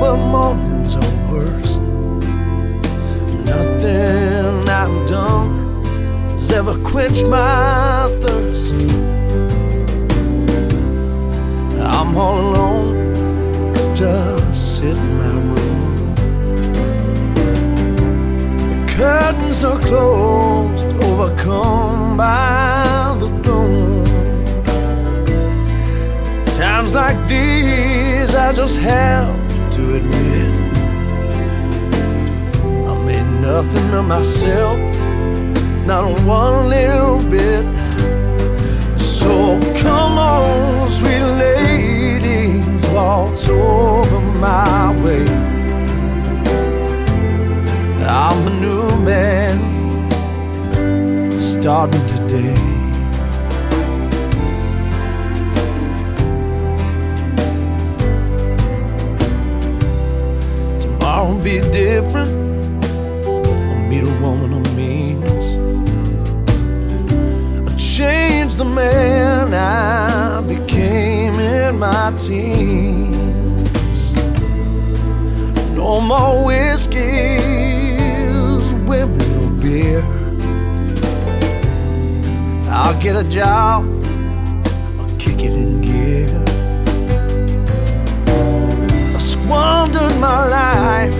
but 0.00 0.16
mornings 0.16 0.96
are 0.96 1.16
worse. 1.30 1.76
Nothing 3.44 4.66
I've 4.70 5.06
done 5.06 5.84
has 6.30 6.50
ever 6.50 6.78
quenched 6.82 7.26
my 7.26 8.08
thirst. 8.22 8.74
I'm 11.78 12.16
all 12.16 12.40
alone, 12.40 12.65
are 19.64 19.78
closed, 19.78 20.84
overcome 21.04 22.16
by 22.16 23.16
the 23.18 23.28
gloom. 23.42 24.04
Times 26.54 26.94
like 26.94 27.16
these, 27.26 28.34
I 28.34 28.52
just 28.52 28.78
have 28.78 29.34
to 29.70 29.96
admit 29.96 30.54
I 32.86 33.04
made 33.04 33.40
nothing 33.40 33.94
of 33.94 34.04
myself, 34.06 34.78
not 35.86 36.04
one 36.26 36.68
little 36.68 37.18
bit. 37.30 37.64
So 39.00 39.58
come 39.80 40.18
on, 40.18 40.90
sweet 40.90 41.26
ladies, 41.44 42.90
waltz 42.90 43.48
over 43.48 44.20
my 44.20 45.02
way. 45.02 45.55
Starting 51.66 52.06
today. 52.06 52.54
Tomorrow 60.80 61.32
will 61.32 61.42
be 61.42 61.58
different. 61.72 62.30
I'll 63.26 63.80
meet 63.88 64.04
a 64.04 64.16
woman 64.20 64.52
of 64.52 64.76
means 64.76 65.44
change 67.76 68.54
the 68.54 68.64
man 68.64 69.52
I 69.52 70.40
became 70.42 71.34
in 71.40 71.80
my 71.80 72.12
teens. 72.16 73.72
No 75.74 76.00
more 76.00 76.44
Get 83.00 83.14
a 83.14 83.28
job, 83.28 83.84
I'll 84.98 85.16
kick 85.16 85.38
it 85.38 85.52
in 85.52 85.80
gear. 85.80 86.42
I 89.14 89.18
squandered 89.20 90.16
my 90.18 90.48
life, 90.48 91.14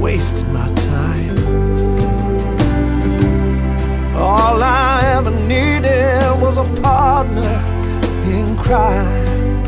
wasted 0.00 0.48
my 0.48 0.66
time. 0.68 1.36
All 4.16 4.62
I 4.62 5.02
ever 5.16 5.30
needed 5.30 6.40
was 6.40 6.56
a 6.56 6.64
partner 6.80 7.62
in 8.24 8.56
crime. 8.56 9.64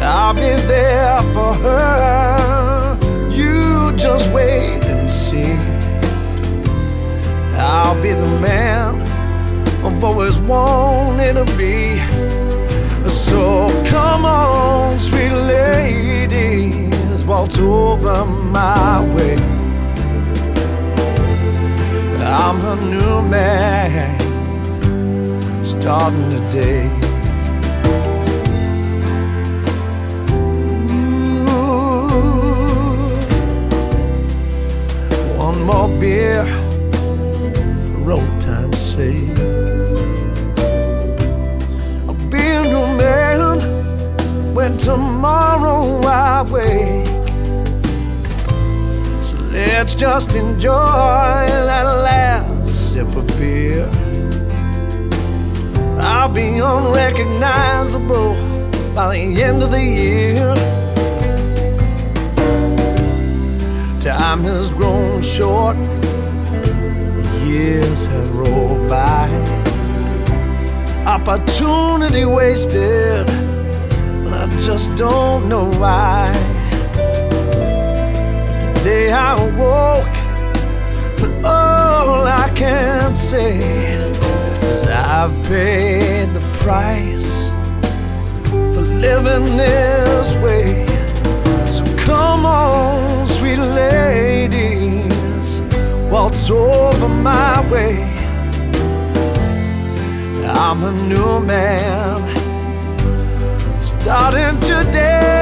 I'll 0.00 0.34
be 0.34 0.40
there 0.66 1.22
for 1.34 1.54
her. 1.54 2.98
You 3.30 3.92
just 3.96 4.28
wait. 4.32 4.77
I'll 7.70 8.00
be 8.02 8.12
the 8.12 8.26
man 8.40 9.02
I've 9.84 10.02
always 10.02 10.38
wanted 10.38 11.34
to 11.34 11.44
be. 11.58 11.98
So 13.06 13.68
come 13.84 14.24
on, 14.24 14.98
sweet 14.98 15.30
ladies, 15.30 17.26
waltz 17.26 17.58
over 17.58 18.24
my 18.24 19.00
way. 19.14 19.36
I'm 22.24 22.64
a 22.64 22.76
new 22.86 23.20
man 23.28 24.18
starting 25.62 26.30
today. 26.30 26.88
Ooh, 30.32 31.44
one 35.36 35.62
more 35.64 35.88
beer 36.00 36.46
for 38.08 38.12
old 38.12 38.40
time's 38.40 38.78
sake. 38.78 39.38
I'll 42.06 42.14
be 42.30 42.40
a 42.40 42.62
new 42.62 42.86
man 42.96 44.54
when 44.54 44.78
tomorrow 44.78 46.00
I 46.06 46.42
wake. 46.50 47.06
So 49.22 49.36
Let's 49.52 49.94
just 49.94 50.32
enjoy 50.34 50.72
that 50.72 51.84
last 52.08 52.92
sip 52.92 53.14
of 53.14 53.26
beer. 53.38 53.88
I'll 56.00 56.32
be 56.32 56.58
unrecognizable 56.58 58.34
by 58.94 59.16
the 59.16 59.42
end 59.42 59.62
of 59.62 59.70
the 59.70 59.82
year. 59.82 60.54
Time 64.00 64.42
has 64.44 64.70
grown 64.70 65.20
short, 65.20 65.76
years 67.48 68.06
have 68.06 68.30
rolled 68.34 68.88
by. 68.88 69.28
Opportunity 71.06 72.24
wasted, 72.26 73.28
and 73.30 74.34
I 74.34 74.46
just 74.60 74.94
don't 74.96 75.48
know 75.48 75.70
why. 75.80 76.30
But 78.50 78.74
today 78.76 79.10
I 79.12 79.34
woke, 79.56 80.16
and 81.24 81.46
all 81.46 82.26
I 82.26 82.50
can 82.54 83.14
say 83.14 83.56
is 83.56 84.86
I've 84.86 85.32
paid 85.46 86.26
the 86.34 86.44
price 86.60 87.50
for 88.74 88.82
living 89.06 89.56
this 89.56 89.87
over 96.50 97.08
my 97.08 97.70
way. 97.70 98.02
I'm 100.46 100.82
a 100.84 100.92
new 100.92 101.40
man 101.40 102.22
starting 103.80 104.58
today. 104.60 105.37